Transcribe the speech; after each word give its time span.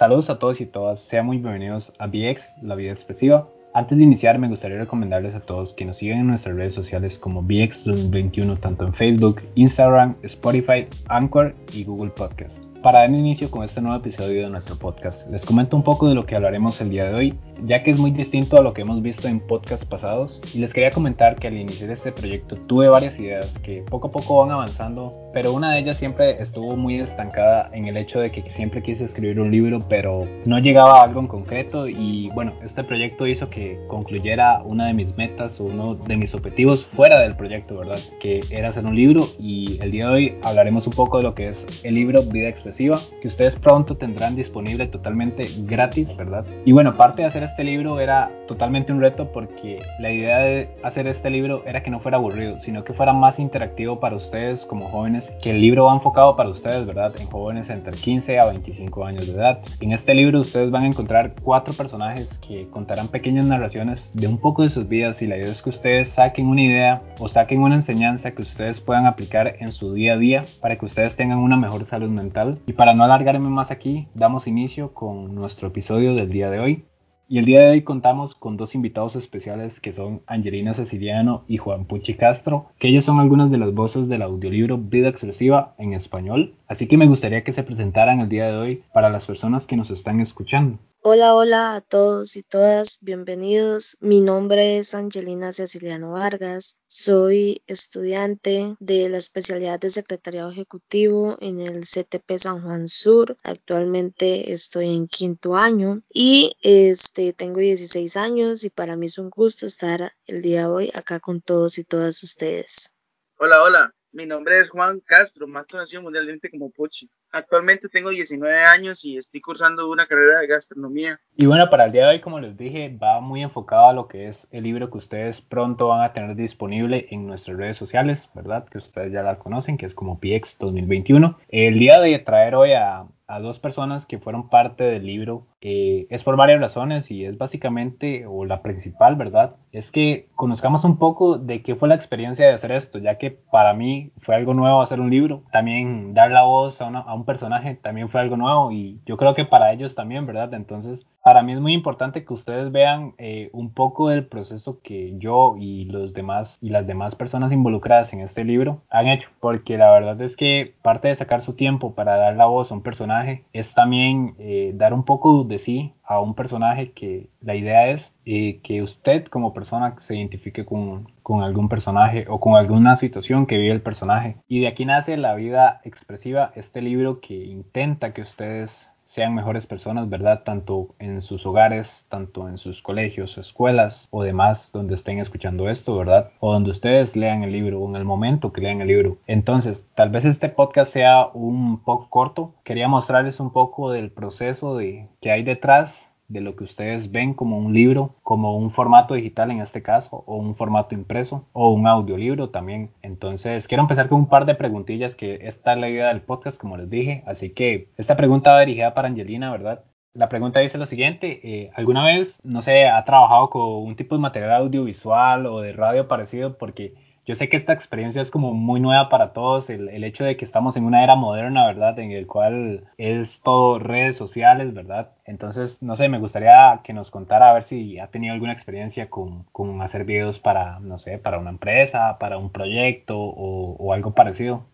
Saludos 0.00 0.30
a 0.30 0.38
todos 0.38 0.62
y 0.62 0.64
todas, 0.64 0.98
sean 0.98 1.26
muy 1.26 1.36
bienvenidos 1.36 1.92
a 1.98 2.06
VX, 2.06 2.54
la 2.62 2.74
vida 2.74 2.90
expresiva. 2.90 3.46
Antes 3.74 3.98
de 3.98 4.04
iniciar, 4.04 4.38
me 4.38 4.48
gustaría 4.48 4.78
recomendarles 4.78 5.34
a 5.34 5.40
todos 5.40 5.74
que 5.74 5.84
nos 5.84 5.98
sigan 5.98 6.20
en 6.20 6.28
nuestras 6.28 6.56
redes 6.56 6.72
sociales 6.72 7.18
como 7.18 7.42
VX 7.42 7.84
2021, 7.84 8.56
tanto 8.56 8.86
en 8.86 8.94
Facebook, 8.94 9.42
Instagram, 9.56 10.16
Spotify, 10.22 10.86
Anchor 11.08 11.54
y 11.74 11.84
Google 11.84 12.12
Podcast. 12.12 12.70
Para 12.82 13.00
dar 13.00 13.10
inicio 13.10 13.50
con 13.50 13.62
este 13.62 13.82
nuevo 13.82 13.98
episodio 13.98 14.44
de 14.44 14.48
nuestro 14.48 14.74
podcast, 14.74 15.28
les 15.28 15.44
comento 15.44 15.76
un 15.76 15.82
poco 15.82 16.08
de 16.08 16.14
lo 16.14 16.24
que 16.24 16.34
hablaremos 16.34 16.80
el 16.80 16.88
día 16.88 17.04
de 17.04 17.14
hoy, 17.14 17.38
ya 17.60 17.82
que 17.82 17.90
es 17.90 17.98
muy 17.98 18.10
distinto 18.10 18.56
a 18.56 18.62
lo 18.62 18.72
que 18.72 18.80
hemos 18.80 19.02
visto 19.02 19.28
en 19.28 19.38
podcasts 19.38 19.84
pasados, 19.84 20.40
y 20.54 20.60
les 20.60 20.72
quería 20.72 20.90
comentar 20.90 21.36
que 21.36 21.48
al 21.48 21.58
iniciar 21.58 21.90
este 21.90 22.10
proyecto 22.10 22.56
tuve 22.56 22.88
varias 22.88 23.18
ideas 23.18 23.58
que 23.58 23.84
poco 23.90 24.08
a 24.08 24.12
poco 24.12 24.40
van 24.40 24.50
avanzando, 24.50 25.12
pero 25.32 25.52
una 25.52 25.72
de 25.72 25.80
ellas 25.80 25.96
siempre 25.96 26.40
estuvo 26.42 26.76
muy 26.76 26.96
estancada 26.96 27.70
en 27.72 27.86
el 27.86 27.96
hecho 27.96 28.20
de 28.20 28.30
que 28.30 28.50
siempre 28.50 28.82
quise 28.82 29.04
escribir 29.04 29.40
un 29.40 29.50
libro, 29.50 29.78
pero 29.88 30.26
no 30.44 30.58
llegaba 30.58 31.00
a 31.00 31.04
algo 31.04 31.20
en 31.20 31.28
concreto, 31.28 31.88
y 31.88 32.28
bueno, 32.34 32.52
este 32.62 32.84
proyecto 32.84 33.26
hizo 33.26 33.50
que 33.50 33.78
concluyera 33.88 34.62
una 34.64 34.86
de 34.86 34.94
mis 34.94 35.16
metas 35.16 35.60
o 35.60 35.64
uno 35.64 35.94
de 35.94 36.16
mis 36.16 36.34
objetivos 36.34 36.84
fuera 36.84 37.20
del 37.20 37.36
proyecto, 37.36 37.78
¿verdad? 37.78 37.98
Que 38.20 38.40
era 38.50 38.68
hacer 38.68 38.84
un 38.84 38.96
libro, 38.96 39.26
y 39.38 39.78
el 39.82 39.90
día 39.90 40.08
de 40.08 40.12
hoy 40.12 40.34
hablaremos 40.42 40.86
un 40.86 40.92
poco 40.92 41.18
de 41.18 41.24
lo 41.24 41.34
que 41.34 41.48
es 41.48 41.66
el 41.84 41.94
libro 41.94 42.22
Vida 42.22 42.48
Expresiva 42.48 42.98
que 43.20 43.28
ustedes 43.28 43.56
pronto 43.56 43.96
tendrán 43.96 44.36
disponible 44.36 44.86
totalmente 44.86 45.46
gratis, 45.64 46.14
¿verdad? 46.16 46.44
Y 46.64 46.72
bueno, 46.72 46.96
parte 46.96 47.22
de 47.22 47.28
hacer 47.28 47.42
este 47.42 47.64
libro 47.64 48.00
era 48.00 48.30
totalmente 48.46 48.92
un 48.92 49.00
reto 49.00 49.30
porque 49.32 49.80
la 50.00 50.10
idea 50.10 50.38
de 50.38 50.68
hacer 50.82 51.06
este 51.06 51.30
libro 51.30 51.62
era 51.66 51.82
que 51.82 51.90
no 51.90 52.00
fuera 52.00 52.16
aburrido, 52.16 52.58
sino 52.60 52.84
que 52.84 52.92
fuera 52.92 53.12
más 53.12 53.38
interactivo 53.38 54.00
para 54.00 54.16
ustedes 54.16 54.64
como 54.64 54.88
jóvenes, 54.88 55.19
que 55.42 55.50
el 55.50 55.60
libro 55.60 55.86
va 55.86 55.94
enfocado 55.94 56.36
para 56.36 56.50
ustedes, 56.50 56.86
¿verdad? 56.86 57.14
En 57.18 57.26
jóvenes 57.26 57.68
entre 57.70 57.92
15 57.92 58.38
a 58.38 58.46
25 58.46 59.04
años 59.04 59.26
de 59.26 59.34
edad. 59.34 59.60
En 59.80 59.92
este 59.92 60.14
libro 60.14 60.40
ustedes 60.40 60.70
van 60.70 60.84
a 60.84 60.88
encontrar 60.88 61.34
cuatro 61.42 61.74
personajes 61.74 62.38
que 62.38 62.68
contarán 62.70 63.08
pequeñas 63.08 63.46
narraciones 63.46 64.12
de 64.14 64.26
un 64.26 64.38
poco 64.38 64.62
de 64.62 64.70
sus 64.70 64.88
vidas 64.88 65.22
y 65.22 65.26
la 65.26 65.36
idea 65.36 65.50
es 65.50 65.62
que 65.62 65.70
ustedes 65.70 66.10
saquen 66.10 66.46
una 66.46 66.62
idea 66.62 67.00
o 67.18 67.28
saquen 67.28 67.62
una 67.62 67.74
enseñanza 67.74 68.32
que 68.32 68.42
ustedes 68.42 68.80
puedan 68.80 69.06
aplicar 69.06 69.56
en 69.60 69.72
su 69.72 69.92
día 69.92 70.14
a 70.14 70.18
día 70.18 70.44
para 70.60 70.76
que 70.76 70.86
ustedes 70.86 71.16
tengan 71.16 71.38
una 71.38 71.56
mejor 71.56 71.84
salud 71.84 72.10
mental 72.10 72.58
y 72.66 72.72
para 72.72 72.94
no 72.94 73.04
alargarme 73.04 73.48
más 73.48 73.70
aquí, 73.70 74.08
damos 74.14 74.46
inicio 74.46 74.92
con 74.92 75.34
nuestro 75.34 75.68
episodio 75.68 76.14
del 76.14 76.30
día 76.30 76.50
de 76.50 76.60
hoy. 76.60 76.84
Y 77.32 77.38
el 77.38 77.44
día 77.44 77.60
de 77.60 77.70
hoy 77.70 77.82
contamos 77.82 78.34
con 78.34 78.56
dos 78.56 78.74
invitados 78.74 79.14
especiales 79.14 79.78
que 79.78 79.92
son 79.92 80.20
Angelina 80.26 80.74
Ceciliano 80.74 81.44
y 81.46 81.58
Juan 81.58 81.84
Puchi 81.84 82.14
Castro, 82.14 82.72
que 82.80 82.88
ellos 82.88 83.04
son 83.04 83.20
algunas 83.20 83.52
de 83.52 83.58
las 83.58 83.72
voces 83.72 84.08
del 84.08 84.22
audiolibro 84.22 84.78
Vida 84.78 85.10
Exclusiva 85.10 85.76
en 85.78 85.92
español. 85.92 86.56
Así 86.66 86.88
que 86.88 86.96
me 86.96 87.06
gustaría 87.06 87.44
que 87.44 87.52
se 87.52 87.62
presentaran 87.62 88.18
el 88.18 88.28
día 88.28 88.46
de 88.46 88.56
hoy 88.56 88.82
para 88.92 89.10
las 89.10 89.26
personas 89.26 89.64
que 89.64 89.76
nos 89.76 89.92
están 89.92 90.18
escuchando. 90.18 90.80
Hola, 91.02 91.34
hola 91.34 91.76
a 91.76 91.80
todos 91.80 92.36
y 92.36 92.42
todas, 92.42 92.98
bienvenidos. 93.00 93.96
Mi 94.00 94.20
nombre 94.20 94.76
es 94.76 94.94
Angelina 94.94 95.50
Ceciliano 95.50 96.12
Vargas, 96.12 96.78
soy 96.86 97.62
estudiante 97.66 98.76
de 98.80 99.08
la 99.08 99.16
especialidad 99.16 99.80
de 99.80 99.88
Secretariado 99.88 100.50
Ejecutivo 100.50 101.38
en 101.40 101.58
el 101.58 101.84
CTP 101.84 102.36
San 102.36 102.60
Juan 102.60 102.86
Sur. 102.86 103.38
Actualmente 103.42 104.52
estoy 104.52 104.94
en 104.94 105.08
quinto 105.08 105.56
año 105.56 106.02
y 106.12 106.54
este 106.60 107.32
tengo 107.32 107.60
16 107.60 108.18
años 108.18 108.64
y 108.64 108.68
para 108.68 108.94
mí 108.94 109.06
es 109.06 109.16
un 109.16 109.30
gusto 109.30 109.64
estar 109.64 110.12
el 110.26 110.42
día 110.42 110.66
de 110.66 110.66
hoy 110.66 110.90
acá 110.92 111.18
con 111.18 111.40
todos 111.40 111.78
y 111.78 111.84
todas 111.84 112.22
ustedes. 112.22 112.94
Hola, 113.38 113.62
hola, 113.62 113.94
mi 114.12 114.26
nombre 114.26 114.58
es 114.58 114.70
Juan 114.70 115.00
Castro, 115.00 115.46
más 115.46 115.66
conocido 115.66 116.02
mundialmente 116.02 116.50
como 116.50 116.70
Pochi. 116.70 117.08
Actualmente 117.32 117.88
tengo 117.88 118.10
19 118.10 118.54
años 118.54 119.04
y 119.04 119.16
estoy 119.16 119.40
cursando 119.40 119.88
una 119.88 120.06
carrera 120.06 120.40
de 120.40 120.46
gastronomía. 120.48 121.20
Y 121.36 121.46
bueno, 121.46 121.70
para 121.70 121.84
el 121.84 121.92
día 121.92 122.06
de 122.06 122.14
hoy, 122.14 122.20
como 122.20 122.40
les 122.40 122.56
dije, 122.56 122.96
va 123.00 123.20
muy 123.20 123.42
enfocado 123.42 123.88
a 123.88 123.92
lo 123.92 124.08
que 124.08 124.28
es 124.28 124.48
el 124.50 124.64
libro 124.64 124.90
que 124.90 124.98
ustedes 124.98 125.40
pronto 125.40 125.88
van 125.88 126.02
a 126.02 126.12
tener 126.12 126.34
disponible 126.34 127.06
en 127.10 127.26
nuestras 127.26 127.56
redes 127.56 127.76
sociales, 127.76 128.28
¿verdad? 128.34 128.66
Que 128.68 128.78
ustedes 128.78 129.12
ya 129.12 129.22
la 129.22 129.38
conocen, 129.38 129.78
que 129.78 129.86
es 129.86 129.94
como 129.94 130.18
PX 130.18 130.56
2021. 130.58 131.38
El 131.48 131.78
día 131.78 132.00
de 132.00 132.18
traer 132.18 132.56
hoy 132.56 132.72
a, 132.72 133.06
a 133.30 133.40
dos 133.40 133.58
personas 133.58 134.06
que 134.06 134.18
fueron 134.18 134.48
parte 134.48 134.84
del 134.84 135.06
libro 135.06 135.46
eh, 135.60 136.06
es 136.10 136.24
por 136.24 136.36
varias 136.36 136.60
razones 136.60 137.10
y 137.10 137.24
es 137.24 137.38
básicamente, 137.38 138.26
o 138.26 138.44
la 138.44 138.62
principal, 138.62 139.14
¿verdad? 139.16 139.56
Es 139.72 139.90
que 139.90 140.28
conozcamos 140.34 140.84
un 140.84 140.98
poco 140.98 141.38
de 141.38 141.62
qué 141.62 141.76
fue 141.76 141.88
la 141.88 141.94
experiencia 141.94 142.46
de 142.46 142.54
hacer 142.54 142.72
esto, 142.72 142.98
ya 142.98 143.18
que 143.18 143.30
para 143.30 143.74
mí 143.74 144.10
fue 144.18 144.34
algo 144.34 144.54
nuevo 144.54 144.80
hacer 144.80 145.00
un 145.00 145.10
libro. 145.10 145.42
También 145.52 146.12
dar 146.14 146.30
la 146.30 146.42
voz 146.42 146.80
a, 146.80 146.88
a 146.88 147.14
un 147.14 147.24
personaje 147.24 147.76
también 147.76 148.08
fue 148.08 148.20
algo 148.20 148.36
nuevo 148.36 148.72
y 148.72 149.00
yo 149.06 149.16
creo 149.16 149.34
que 149.34 149.44
para 149.44 149.72
ellos 149.72 149.94
también, 149.94 150.26
¿verdad? 150.26 150.52
Entonces 150.54 151.06
para 151.30 151.44
mí 151.44 151.52
es 151.52 151.60
muy 151.60 151.74
importante 151.74 152.24
que 152.24 152.34
ustedes 152.34 152.72
vean 152.72 153.14
eh, 153.16 153.50
un 153.52 153.72
poco 153.72 154.08
del 154.08 154.26
proceso 154.26 154.80
que 154.82 155.16
yo 155.16 155.54
y 155.56 155.84
los 155.84 156.12
demás 156.12 156.58
y 156.60 156.70
las 156.70 156.88
demás 156.88 157.14
personas 157.14 157.52
involucradas 157.52 158.12
en 158.12 158.18
este 158.18 158.42
libro 158.42 158.82
han 158.90 159.06
hecho, 159.06 159.28
porque 159.38 159.78
la 159.78 159.92
verdad 159.92 160.20
es 160.22 160.34
que 160.34 160.74
parte 160.82 161.06
de 161.06 161.14
sacar 161.14 161.40
su 161.40 161.52
tiempo 161.52 161.94
para 161.94 162.16
dar 162.16 162.34
la 162.34 162.46
voz 162.46 162.72
a 162.72 162.74
un 162.74 162.82
personaje 162.82 163.44
es 163.52 163.74
también 163.74 164.34
eh, 164.40 164.72
dar 164.74 164.92
un 164.92 165.04
poco 165.04 165.44
de 165.44 165.60
sí 165.60 165.92
a 166.02 166.18
un 166.18 166.34
personaje 166.34 166.90
que 166.90 167.28
la 167.40 167.54
idea 167.54 167.86
es 167.90 168.12
eh, 168.26 168.58
que 168.64 168.82
usted 168.82 169.26
como 169.26 169.54
persona 169.54 169.94
se 170.00 170.16
identifique 170.16 170.64
con, 170.64 171.12
con 171.22 171.44
algún 171.44 171.68
personaje 171.68 172.26
o 172.28 172.40
con 172.40 172.56
alguna 172.56 172.96
situación 172.96 173.46
que 173.46 173.56
vive 173.56 173.70
el 173.70 173.82
personaje. 173.82 174.38
Y 174.48 174.62
de 174.62 174.66
aquí 174.66 174.84
nace 174.84 175.16
la 175.16 175.36
vida 175.36 175.80
expresiva, 175.84 176.50
este 176.56 176.82
libro 176.82 177.20
que 177.20 177.36
intenta 177.36 178.12
que 178.12 178.22
ustedes 178.22 178.90
sean 179.10 179.34
mejores 179.34 179.66
personas, 179.66 180.08
¿verdad? 180.08 180.44
Tanto 180.44 180.94
en 181.00 181.20
sus 181.20 181.44
hogares, 181.44 182.06
tanto 182.08 182.48
en 182.48 182.58
sus 182.58 182.80
colegios, 182.80 183.38
escuelas 183.38 184.06
o 184.12 184.22
demás 184.22 184.70
donde 184.72 184.94
estén 184.94 185.18
escuchando 185.18 185.68
esto, 185.68 185.96
¿verdad? 185.96 186.30
O 186.38 186.52
donde 186.52 186.70
ustedes 186.70 187.16
lean 187.16 187.42
el 187.42 187.50
libro 187.50 187.80
o 187.80 187.88
en 187.88 187.96
el 187.96 188.04
momento 188.04 188.52
que 188.52 188.60
lean 188.60 188.80
el 188.80 188.86
libro. 188.86 189.18
Entonces, 189.26 189.88
tal 189.96 190.10
vez 190.10 190.24
este 190.24 190.48
podcast 190.48 190.92
sea 190.92 191.26
un 191.34 191.82
poco 191.82 192.08
corto. 192.08 192.54
Quería 192.62 192.86
mostrarles 192.86 193.40
un 193.40 193.52
poco 193.52 193.90
del 193.90 194.12
proceso 194.12 194.76
de 194.76 195.08
que 195.20 195.32
hay 195.32 195.42
detrás 195.42 196.09
de 196.30 196.40
lo 196.40 196.56
que 196.56 196.64
ustedes 196.64 197.10
ven 197.10 197.34
como 197.34 197.58
un 197.58 197.74
libro, 197.74 198.14
como 198.22 198.56
un 198.56 198.70
formato 198.70 199.14
digital 199.14 199.50
en 199.50 199.60
este 199.60 199.82
caso, 199.82 200.24
o 200.26 200.36
un 200.36 200.54
formato 200.54 200.94
impreso, 200.94 201.44
o 201.52 201.70
un 201.72 201.86
audiolibro 201.86 202.50
también. 202.50 202.90
Entonces, 203.02 203.68
quiero 203.68 203.82
empezar 203.82 204.08
con 204.08 204.20
un 204.20 204.28
par 204.28 204.46
de 204.46 204.54
preguntillas 204.54 205.16
que 205.16 205.40
esta 205.42 205.72
es 205.74 205.78
la 205.78 205.90
idea 205.90 206.08
del 206.08 206.22
podcast, 206.22 206.58
como 206.58 206.76
les 206.76 206.88
dije. 206.88 207.22
Así 207.26 207.50
que 207.50 207.88
esta 207.98 208.16
pregunta 208.16 208.52
va 208.54 208.60
dirigida 208.60 208.94
para 208.94 209.08
Angelina, 209.08 209.50
¿verdad? 209.50 209.84
La 210.14 210.28
pregunta 210.28 210.60
dice 210.60 210.78
lo 210.78 210.86
siguiente, 210.86 211.40
eh, 211.44 211.70
¿alguna 211.74 212.04
vez, 212.04 212.40
no 212.44 212.62
sé, 212.62 212.86
ha 212.88 213.04
trabajado 213.04 213.50
con 213.50 213.62
un 213.62 213.96
tipo 213.96 214.14
de 214.16 214.20
material 214.20 214.62
audiovisual 214.62 215.46
o 215.46 215.60
de 215.60 215.72
radio 215.72 216.08
parecido? 216.08 216.58
Porque 216.58 216.94
yo 217.30 217.36
sé 217.36 217.48
que 217.48 217.56
esta 217.56 217.72
experiencia 217.72 218.20
es 218.20 218.30
como 218.32 218.54
muy 218.54 218.80
nueva 218.80 219.08
para 219.08 219.32
todos, 219.32 219.70
el, 219.70 219.88
el, 219.88 220.02
hecho 220.02 220.24
de 220.24 220.36
que 220.36 220.44
estamos 220.44 220.76
en 220.76 220.84
una 220.84 221.04
era 221.04 221.14
moderna, 221.14 221.64
¿verdad? 221.64 221.96
En 222.00 222.10
el 222.10 222.26
cual 222.26 222.88
es 222.98 223.40
todo 223.40 223.78
redes 223.78 224.16
sociales, 224.16 224.74
¿verdad? 224.74 225.12
Entonces, 225.24 225.80
no 225.80 225.94
sé, 225.94 226.08
me 226.08 226.18
gustaría 226.18 226.80
que 226.82 226.92
nos 226.92 227.12
contara 227.12 227.50
a 227.50 227.54
ver 227.54 227.62
si 227.62 228.00
ha 228.00 228.08
tenido 228.08 228.34
alguna 228.34 228.52
experiencia 228.52 229.10
con, 229.10 229.44
con 229.52 229.80
hacer 229.80 230.04
videos 230.04 230.40
para, 230.40 230.80
no 230.80 230.98
sé, 230.98 231.18
para 231.18 231.38
una 231.38 231.50
empresa, 231.50 232.18
para 232.18 232.36
un 232.36 232.50
proyecto 232.50 233.16
o, 233.16 233.76
o 233.76 233.92
algo 233.92 234.12
parecido. 234.12 234.66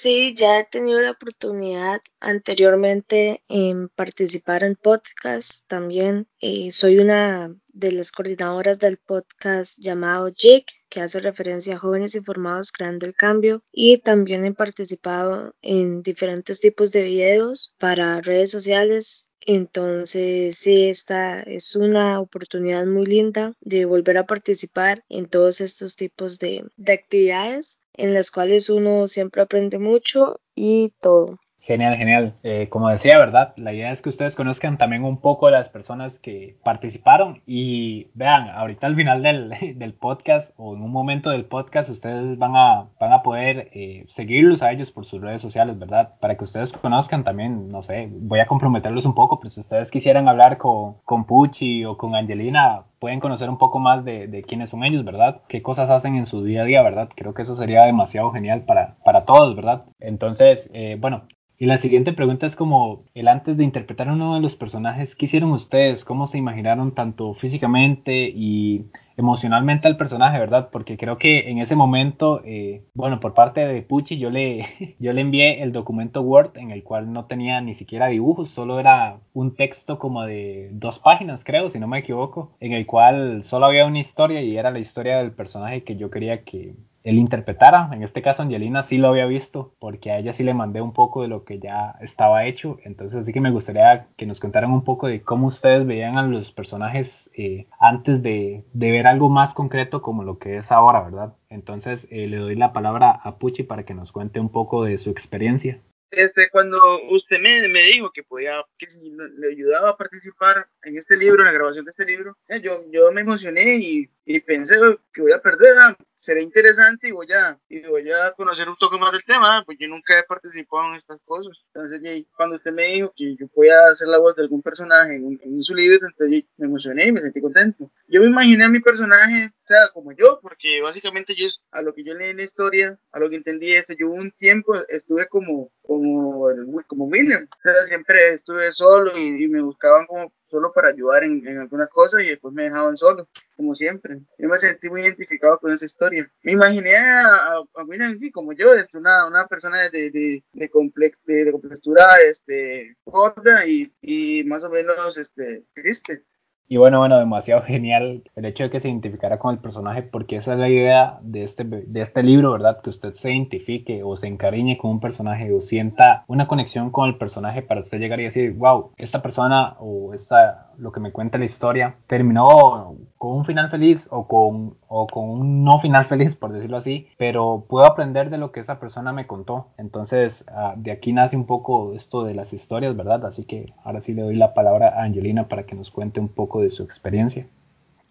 Sí, 0.00 0.32
ya 0.36 0.60
he 0.60 0.64
tenido 0.64 1.00
la 1.00 1.10
oportunidad 1.10 2.00
anteriormente 2.20 3.42
en 3.48 3.88
participar 3.88 4.62
en 4.62 4.76
podcast 4.76 5.66
también. 5.66 6.28
Eh, 6.40 6.70
soy 6.70 6.98
una 6.98 7.52
de 7.72 7.90
las 7.90 8.12
coordinadoras 8.12 8.78
del 8.78 8.98
podcast 8.98 9.76
llamado 9.80 10.30
JIC, 10.32 10.66
que 10.88 11.00
hace 11.00 11.18
referencia 11.18 11.74
a 11.74 11.78
jóvenes 11.80 12.14
informados 12.14 12.70
creando 12.70 13.06
el 13.06 13.14
cambio. 13.14 13.64
Y 13.72 13.98
también 13.98 14.44
he 14.44 14.54
participado 14.54 15.56
en 15.62 16.02
diferentes 16.02 16.60
tipos 16.60 16.92
de 16.92 17.02
videos 17.02 17.74
para 17.78 18.20
redes 18.20 18.52
sociales. 18.52 19.27
Entonces, 19.50 20.58
sí, 20.58 20.90
esta 20.90 21.40
es 21.40 21.74
una 21.74 22.20
oportunidad 22.20 22.84
muy 22.84 23.06
linda 23.06 23.54
de 23.62 23.86
volver 23.86 24.18
a 24.18 24.26
participar 24.26 25.02
en 25.08 25.26
todos 25.26 25.62
estos 25.62 25.96
tipos 25.96 26.38
de, 26.38 26.66
de 26.76 26.92
actividades 26.92 27.80
en 27.94 28.12
las 28.12 28.30
cuales 28.30 28.68
uno 28.68 29.08
siempre 29.08 29.40
aprende 29.40 29.78
mucho 29.78 30.38
y 30.54 30.92
todo. 31.00 31.38
Genial, 31.68 31.98
genial. 31.98 32.34
Eh, 32.44 32.68
como 32.70 32.88
decía, 32.88 33.18
¿verdad? 33.18 33.52
La 33.58 33.74
idea 33.74 33.92
es 33.92 34.00
que 34.00 34.08
ustedes 34.08 34.34
conozcan 34.34 34.78
también 34.78 35.04
un 35.04 35.18
poco 35.18 35.50
las 35.50 35.68
personas 35.68 36.18
que 36.18 36.56
participaron 36.64 37.42
y 37.44 38.06
vean, 38.14 38.48
ahorita 38.48 38.86
al 38.86 38.96
final 38.96 39.22
del, 39.22 39.50
del 39.76 39.92
podcast 39.92 40.50
o 40.56 40.74
en 40.74 40.80
un 40.80 40.90
momento 40.90 41.28
del 41.28 41.44
podcast 41.44 41.90
ustedes 41.90 42.38
van 42.38 42.56
a, 42.56 42.88
van 42.98 43.12
a 43.12 43.22
poder 43.22 43.68
eh, 43.74 44.06
seguirlos 44.08 44.62
a 44.62 44.72
ellos 44.72 44.90
por 44.90 45.04
sus 45.04 45.20
redes 45.20 45.42
sociales, 45.42 45.78
¿verdad? 45.78 46.14
Para 46.20 46.38
que 46.38 46.44
ustedes 46.44 46.72
conozcan 46.72 47.22
también, 47.22 47.68
no 47.68 47.82
sé, 47.82 48.08
voy 48.10 48.40
a 48.40 48.46
comprometerlos 48.46 49.04
un 49.04 49.14
poco, 49.14 49.38
pero 49.38 49.50
si 49.50 49.60
ustedes 49.60 49.90
quisieran 49.90 50.26
hablar 50.26 50.56
con, 50.56 50.94
con 51.04 51.26
Pucci 51.26 51.84
o 51.84 51.98
con 51.98 52.14
Angelina, 52.14 52.84
pueden 52.98 53.20
conocer 53.20 53.50
un 53.50 53.58
poco 53.58 53.78
más 53.78 54.06
de, 54.06 54.26
de, 54.26 54.42
quiénes 54.42 54.70
son 54.70 54.84
ellos, 54.84 55.04
¿verdad? 55.04 55.42
Qué 55.48 55.60
cosas 55.60 55.90
hacen 55.90 56.16
en 56.16 56.24
su 56.24 56.42
día 56.42 56.62
a 56.62 56.64
día, 56.64 56.80
¿verdad? 56.80 57.10
Creo 57.14 57.34
que 57.34 57.42
eso 57.42 57.56
sería 57.56 57.82
demasiado 57.82 58.30
genial 58.30 58.62
para, 58.62 58.96
para 59.04 59.26
todos, 59.26 59.54
¿verdad? 59.54 59.84
Entonces, 60.00 60.70
eh, 60.72 60.96
bueno, 60.98 61.24
Y 61.60 61.66
la 61.66 61.78
siguiente 61.78 62.12
pregunta 62.12 62.46
es 62.46 62.54
como, 62.54 63.02
el 63.14 63.26
antes 63.26 63.56
de 63.56 63.64
interpretar 63.64 64.08
uno 64.08 64.36
de 64.36 64.40
los 64.40 64.54
personajes, 64.54 65.16
¿qué 65.16 65.24
hicieron 65.26 65.50
ustedes? 65.50 66.04
¿Cómo 66.04 66.28
se 66.28 66.38
imaginaron 66.38 66.94
tanto 66.94 67.34
físicamente 67.34 68.30
y 68.32 68.86
emocionalmente 69.16 69.88
al 69.88 69.96
personaje, 69.96 70.38
¿verdad? 70.38 70.68
Porque 70.70 70.96
creo 70.96 71.18
que 71.18 71.50
en 71.50 71.58
ese 71.58 71.74
momento, 71.74 72.42
eh, 72.44 72.84
bueno, 72.94 73.18
por 73.18 73.34
parte 73.34 73.66
de 73.66 73.82
Pucci, 73.82 74.18
yo 74.18 74.30
le, 74.30 74.66
yo 75.00 75.12
le 75.12 75.20
envié 75.20 75.60
el 75.64 75.72
documento 75.72 76.20
Word 76.20 76.56
en 76.56 76.70
el 76.70 76.84
cual 76.84 77.12
no 77.12 77.24
tenía 77.24 77.60
ni 77.60 77.74
siquiera 77.74 78.06
dibujos, 78.06 78.50
solo 78.50 78.78
era 78.78 79.18
un 79.34 79.56
texto 79.56 79.98
como 79.98 80.22
de 80.22 80.68
dos 80.72 81.00
páginas, 81.00 81.42
creo, 81.42 81.70
si 81.70 81.80
no 81.80 81.88
me 81.88 81.98
equivoco, 81.98 82.52
en 82.60 82.72
el 82.72 82.86
cual 82.86 83.42
solo 83.42 83.66
había 83.66 83.84
una 83.84 83.98
historia 83.98 84.40
y 84.42 84.56
era 84.56 84.70
la 84.70 84.78
historia 84.78 85.18
del 85.18 85.32
personaje 85.32 85.82
que 85.82 85.96
yo 85.96 86.08
quería 86.08 86.44
que, 86.44 86.76
él 87.04 87.16
interpretara. 87.18 87.88
En 87.92 88.02
este 88.02 88.22
caso, 88.22 88.42
Angelina 88.42 88.82
sí 88.82 88.98
lo 88.98 89.08
había 89.08 89.26
visto, 89.26 89.74
porque 89.78 90.10
a 90.10 90.18
ella 90.18 90.32
sí 90.32 90.42
le 90.42 90.54
mandé 90.54 90.80
un 90.80 90.92
poco 90.92 91.22
de 91.22 91.28
lo 91.28 91.44
que 91.44 91.58
ya 91.58 91.94
estaba 92.00 92.46
hecho. 92.46 92.78
Entonces, 92.84 93.26
sí 93.26 93.32
que 93.32 93.40
me 93.40 93.50
gustaría 93.50 94.08
que 94.16 94.26
nos 94.26 94.40
contaran 94.40 94.70
un 94.70 94.84
poco 94.84 95.06
de 95.06 95.22
cómo 95.22 95.48
ustedes 95.48 95.86
veían 95.86 96.18
a 96.18 96.22
los 96.22 96.52
personajes 96.52 97.30
eh, 97.34 97.66
antes 97.80 98.22
de, 98.22 98.64
ver 98.72 99.06
algo 99.06 99.28
más 99.28 99.54
concreto 99.54 100.02
como 100.02 100.24
lo 100.24 100.38
que 100.38 100.58
es 100.58 100.72
ahora, 100.72 101.02
¿verdad? 101.02 101.34
Entonces, 101.50 102.06
eh, 102.10 102.26
le 102.26 102.38
doy 102.38 102.56
la 102.56 102.72
palabra 102.72 103.10
a 103.10 103.38
Puchi 103.38 103.62
para 103.62 103.84
que 103.84 103.94
nos 103.94 104.12
cuente 104.12 104.40
un 104.40 104.50
poco 104.50 104.84
de 104.84 104.98
su 104.98 105.10
experiencia. 105.10 105.80
Este, 106.10 106.48
cuando 106.50 106.78
usted 107.10 107.38
me, 107.40 107.68
me 107.68 107.82
dijo 107.82 108.10
que 108.12 108.22
podía, 108.22 108.64
que 108.78 108.88
si 108.88 109.10
le 109.10 109.48
ayudaba 109.48 109.90
a 109.90 109.96
participar 109.96 110.68
en 110.82 110.96
este 110.96 111.18
libro, 111.18 111.40
en 111.40 111.46
la 111.46 111.52
grabación 111.52 111.84
de 111.84 111.90
este 111.90 112.06
libro, 112.06 112.36
eh, 112.48 112.62
yo, 112.62 112.72
yo 112.90 113.12
me 113.12 113.20
emocioné 113.20 113.76
y, 113.76 114.08
y 114.28 114.40
pensé 114.40 114.76
que 115.14 115.22
voy 115.22 115.32
a 115.32 115.40
perder, 115.40 115.74
será 116.14 116.42
interesante 116.42 117.08
y 117.08 117.12
voy 117.12 117.32
a, 117.32 117.58
y 117.66 117.80
voy 117.80 118.10
a 118.12 118.32
conocer 118.32 118.68
un 118.68 118.76
toque 118.76 118.98
más 118.98 119.10
del 119.10 119.24
tema, 119.24 119.62
pues 119.64 119.78
yo 119.80 119.88
nunca 119.88 120.18
he 120.18 120.22
participado 120.22 120.90
en 120.90 120.96
estas 120.96 121.18
cosas. 121.24 121.56
Entonces, 121.72 122.26
cuando 122.36 122.56
usted 122.56 122.72
me 122.72 122.82
dijo 122.82 123.10
que 123.16 123.36
yo 123.36 123.48
podía 123.48 123.78
hacer 123.90 124.06
la 124.06 124.18
voz 124.18 124.36
de 124.36 124.42
algún 124.42 124.60
personaje 124.60 125.14
en, 125.14 125.62
su 125.64 125.74
libro, 125.74 126.06
entonces 126.06 126.44
me 126.58 126.66
emocioné 126.66 127.06
y 127.06 127.12
me 127.12 127.22
sentí 127.22 127.40
contento. 127.40 127.90
Yo 128.06 128.20
me 128.20 128.26
imaginé 128.26 128.64
a 128.64 128.68
mi 128.68 128.80
personaje, 128.80 129.46
o 129.46 129.66
sea, 129.66 129.88
como 129.94 130.12
yo, 130.12 130.40
porque 130.42 130.82
básicamente 130.82 131.34
yo, 131.34 131.48
a 131.70 131.80
lo 131.80 131.94
que 131.94 132.04
yo 132.04 132.12
leí 132.12 132.28
en 132.28 132.36
la 132.36 132.42
historia, 132.42 132.98
a 133.12 133.18
lo 133.18 133.30
que 133.30 133.36
entendí, 133.36 133.72
este, 133.72 133.96
yo 133.98 134.10
un 134.10 134.30
tiempo 134.32 134.74
estuve 134.90 135.26
como, 135.28 135.72
como, 135.80 136.48
como 136.86 137.06
William, 137.06 137.48
o 137.50 137.62
sea, 137.62 137.86
siempre 137.86 138.28
estuve 138.28 138.72
solo 138.72 139.12
y, 139.16 139.42
y 139.42 139.48
me 139.48 139.62
buscaban 139.62 140.06
como 140.06 140.30
solo 140.48 140.72
para 140.72 140.88
ayudar 140.88 141.24
en, 141.24 141.46
en 141.46 141.58
algunas 141.58 141.88
cosas 141.90 142.24
y 142.24 142.28
después 142.28 142.54
me 142.54 142.64
dejaban 142.64 142.96
solo, 142.96 143.28
como 143.56 143.74
siempre. 143.74 144.20
Yo 144.38 144.48
me 144.48 144.58
sentí 144.58 144.88
muy 144.88 145.02
identificado 145.02 145.58
con 145.58 145.72
esa 145.72 145.84
historia. 145.84 146.30
Me 146.42 146.52
imaginé 146.52 146.96
a, 146.96 147.26
a, 147.26 147.58
a 147.58 147.84
como 148.32 148.52
yo, 148.52 148.74
es 148.74 148.84
este, 148.84 148.98
una, 148.98 149.26
una 149.26 149.46
persona 149.46 149.88
de, 149.90 150.10
de, 150.10 150.42
de, 150.52 150.70
complex, 150.70 151.18
de, 151.24 151.52
complexura 151.52 152.20
este, 152.28 152.96
gorda 153.04 153.66
y, 153.66 153.92
y 154.00 154.44
más 154.44 154.64
o 154.64 154.70
menos 154.70 155.16
este, 155.18 155.64
triste. 155.74 156.24
Y 156.70 156.76
bueno, 156.76 156.98
bueno, 156.98 157.18
demasiado 157.18 157.62
genial 157.66 158.22
el 158.36 158.44
hecho 158.44 158.64
de 158.64 158.70
que 158.70 158.80
se 158.80 158.88
identificara 158.88 159.38
con 159.38 159.54
el 159.54 159.60
personaje, 159.60 160.02
porque 160.02 160.36
esa 160.36 160.52
es 160.52 160.58
la 160.58 160.68
idea 160.68 161.18
de 161.22 161.42
este, 161.42 161.64
de 161.64 162.00
este 162.02 162.22
libro, 162.22 162.52
¿verdad? 162.52 162.80
Que 162.82 162.90
usted 162.90 163.14
se 163.14 163.32
identifique 163.32 164.02
o 164.02 164.16
se 164.16 164.26
encariñe 164.26 164.76
con 164.76 164.92
un 164.92 165.00
personaje 165.00 165.52
o 165.52 165.62
sienta 165.62 166.24
una 166.26 166.46
conexión 166.46 166.90
con 166.90 167.08
el 167.08 167.16
personaje 167.16 167.62
para 167.62 167.80
usted 167.80 167.98
llegar 167.98 168.20
y 168.20 168.24
decir, 168.24 168.52
wow, 168.54 168.92
esta 168.98 169.22
persona 169.22 169.76
o 169.80 170.12
esta, 170.12 170.70
lo 170.76 170.92
que 170.92 171.00
me 171.00 171.12
cuenta 171.12 171.38
la 171.38 171.46
historia, 171.46 171.96
terminó 172.06 172.96
con 173.16 173.36
un 173.36 173.44
final 173.44 173.70
feliz 173.70 174.06
o 174.10 174.28
con, 174.28 174.76
o 174.88 175.06
con 175.06 175.28
un 175.28 175.64
no 175.64 175.78
final 175.80 176.06
feliz, 176.06 176.34
por 176.34 176.52
decirlo 176.52 176.78
así, 176.78 177.08
pero 177.16 177.66
puedo 177.68 177.86
aprender 177.86 178.30
de 178.30 178.38
lo 178.38 178.52
que 178.52 178.60
esa 178.60 178.80
persona 178.80 179.12
me 179.12 179.26
contó. 179.26 179.68
Entonces, 179.78 180.44
ah, 180.48 180.74
de 180.76 180.90
aquí 180.90 181.12
nace 181.12 181.36
un 181.36 181.46
poco 181.46 181.94
esto 181.94 182.24
de 182.24 182.34
las 182.34 182.52
historias, 182.52 182.96
¿verdad? 182.96 183.24
Así 183.26 183.44
que 183.44 183.72
ahora 183.84 184.00
sí 184.00 184.14
le 184.14 184.22
doy 184.22 184.36
la 184.36 184.54
palabra 184.54 184.88
a 184.88 185.04
Angelina 185.04 185.48
para 185.48 185.64
que 185.64 185.74
nos 185.74 185.90
cuente 185.90 186.20
un 186.20 186.28
poco 186.28 186.62
de 186.62 186.70
su 186.70 186.82
experiencia. 186.82 187.46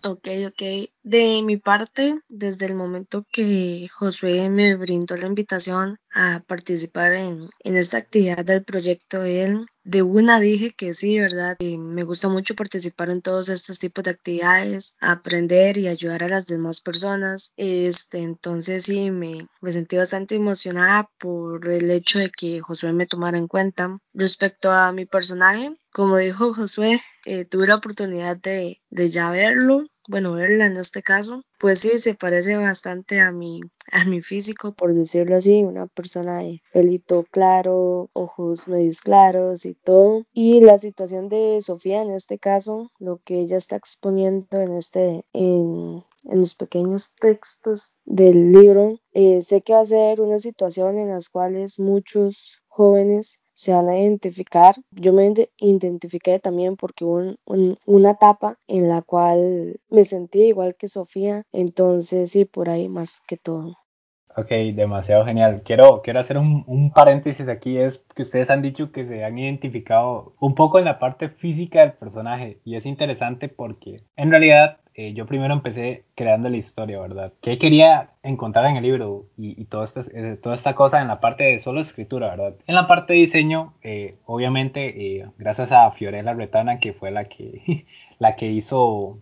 Ok, 0.04 0.28
ok. 0.48 0.90
De 1.04 1.42
mi 1.44 1.58
parte, 1.58 2.20
desde 2.30 2.68
el 2.68 2.76
momento 2.76 3.26
que 3.32 3.88
Josué 3.92 4.50
me 4.50 4.76
brindó 4.76 5.18
la 5.18 5.26
invitación 5.26 5.98
a 6.14 6.44
participar 6.48 7.14
en, 7.14 7.50
esta 7.64 7.98
actividad 7.98 8.46
del 8.46 8.64
proyecto 8.64 9.24
él, 9.24 9.66
de 9.88 10.02
una 10.02 10.42
dije 10.42 10.74
que 10.74 10.94
sí, 10.94 11.18
¿verdad? 11.18 11.56
Y 11.60 11.78
me 11.78 12.04
gusta 12.04 12.28
mucho 12.28 12.56
participar 12.56 13.10
en 13.10 13.22
todos 13.22 13.48
estos 13.48 13.80
tipos 13.80 14.04
de 14.04 14.12
actividades, 14.12 14.98
aprender 15.00 15.78
y 15.78 15.88
ayudar 15.88 16.24
a 16.24 16.30
las 16.30 16.46
demás 16.46 16.82
personas. 16.82 17.54
Este, 17.56 18.20
entonces 18.20 18.84
sí, 18.84 19.12
me, 19.12 19.48
me 19.62 19.72
sentí 19.72 19.96
bastante 19.96 20.36
emocionada 20.36 21.10
por 21.18 21.70
el 21.70 21.90
hecho 21.90 22.20
de 22.20 22.30
que 22.30 22.60
Josué 22.60 22.92
me 22.92 23.08
tomara 23.08 23.38
en 23.38 23.48
cuenta. 23.48 23.98
Respecto 24.14 24.72
a 24.72 24.92
mi 24.92 25.06
personaje, 25.06 25.78
como 25.94 26.18
dijo 26.18 26.54
Josué, 26.54 27.00
eh, 27.26 27.46
tuve 27.46 27.68
la 27.68 27.76
oportunidad 27.76 28.36
de, 28.38 28.82
de 28.90 29.10
ya 29.10 29.32
verlo 29.32 29.88
bueno, 30.08 30.34
verla 30.34 30.66
en 30.66 30.78
este 30.78 31.04
caso, 31.04 31.44
pues 31.60 31.80
sí, 31.80 31.98
se 31.98 32.16
parece 32.16 32.58
bastante 32.58 33.20
a 33.20 33.32
mi, 33.32 33.62
a 33.92 34.06
mi 34.06 34.22
físico, 34.22 34.74
por 34.74 34.94
decirlo 34.94 35.36
así, 35.36 35.64
una 35.64 35.88
persona 35.88 36.40
de 36.40 36.62
pelito 36.72 37.26
claro, 37.30 38.10
ojos 38.14 38.68
medios 38.68 39.02
claros 39.02 39.66
y 39.66 39.74
todo. 39.74 40.26
Y 40.34 40.62
la 40.62 40.78
situación 40.78 41.30
de 41.30 41.60
Sofía 41.62 42.02
en 42.02 42.12
este 42.12 42.40
caso, 42.40 42.92
lo 43.00 43.20
que 43.24 43.42
ella 43.42 43.58
está 43.58 43.76
exponiendo 43.76 44.60
en 44.60 44.76
este, 44.76 45.26
en, 45.34 46.04
en 46.24 46.40
los 46.40 46.56
pequeños 46.56 47.14
textos 47.20 47.96
del 48.06 48.52
libro, 48.52 49.00
eh, 49.12 49.42
sé 49.42 49.62
que 49.62 49.74
va 49.74 49.82
a 49.82 49.86
ser 49.86 50.22
una 50.22 50.40
situación 50.40 50.98
en 50.98 51.10
las 51.10 51.30
cuales 51.30 51.80
muchos 51.80 52.62
jóvenes 52.68 53.40
se 53.68 53.74
van 53.74 53.90
a 53.90 54.00
identificar. 54.00 54.76
Yo 54.92 55.12
me 55.12 55.34
identifiqué 55.60 56.40
también 56.40 56.78
porque 56.78 57.04
hubo 57.04 57.36
una 57.86 58.12
etapa 58.12 58.58
en 58.68 58.88
la 58.88 59.02
cual 59.02 59.82
me 59.90 60.06
sentí 60.06 60.44
igual 60.44 60.76
que 60.78 60.88
Sofía, 60.88 61.44
entonces 61.52 62.32
sí, 62.32 62.46
por 62.46 62.70
ahí 62.70 62.88
más 62.88 63.20
que 63.28 63.36
todo. 63.36 63.76
Ok, 64.40 64.50
demasiado 64.76 65.26
genial. 65.26 65.64
Quiero, 65.66 66.04
quiero 66.04 66.20
hacer 66.20 66.38
un, 66.38 66.64
un, 66.68 66.92
paréntesis 66.92 67.48
aquí, 67.48 67.80
es 67.80 68.00
que 68.16 68.22
ustedes 68.22 68.52
han 68.52 68.62
dicho 68.62 68.92
que 68.92 69.04
se 69.04 69.24
han 69.24 69.40
identificado 69.40 70.36
un 70.40 70.54
poco 70.54 70.78
en 70.78 70.86
la 70.86 71.00
parte 71.00 71.30
física 71.30 71.82
del 71.82 71.94
personaje 71.94 72.60
y 72.64 72.76
es 72.76 72.86
interesante 72.86 73.50
porque 73.50 74.04
en 74.16 74.30
realidad 74.30 74.78
eh, 74.94 75.14
yo 75.14 75.26
primero 75.26 75.56
empecé 75.56 76.06
creando 76.14 76.50
la 76.50 76.58
historia, 76.58 77.00
¿verdad? 77.00 77.34
¿Qué 77.42 77.58
quería 77.58 78.12
encontrar 78.22 78.66
en 78.68 78.78
el 78.78 78.84
libro 78.84 79.26
y, 79.38 79.60
y 79.60 79.66
todo 79.66 79.84
este, 79.84 80.02
eh, 80.14 80.38
toda 80.38 80.56
esta 80.56 80.76
cosa 80.76 81.02
en 81.02 81.08
la 81.08 81.20
parte 81.20 81.44
de 81.44 81.60
solo 81.60 81.82
escritura, 81.82 82.30
¿verdad? 82.30 82.54
En 82.68 82.76
la 82.76 82.88
parte 82.88 83.14
de 83.14 83.20
diseño, 83.20 83.74
eh, 83.82 84.18
obviamente, 84.26 85.26
gracias 85.40 85.72
a 85.72 85.90
Fiorella 85.92 86.34
Retana, 86.34 86.80
que 86.80 86.94
fue 86.94 87.10
la 87.10 87.26
que, 87.26 87.86
la 88.20 88.36
que 88.36 88.52
hizo 88.52 89.18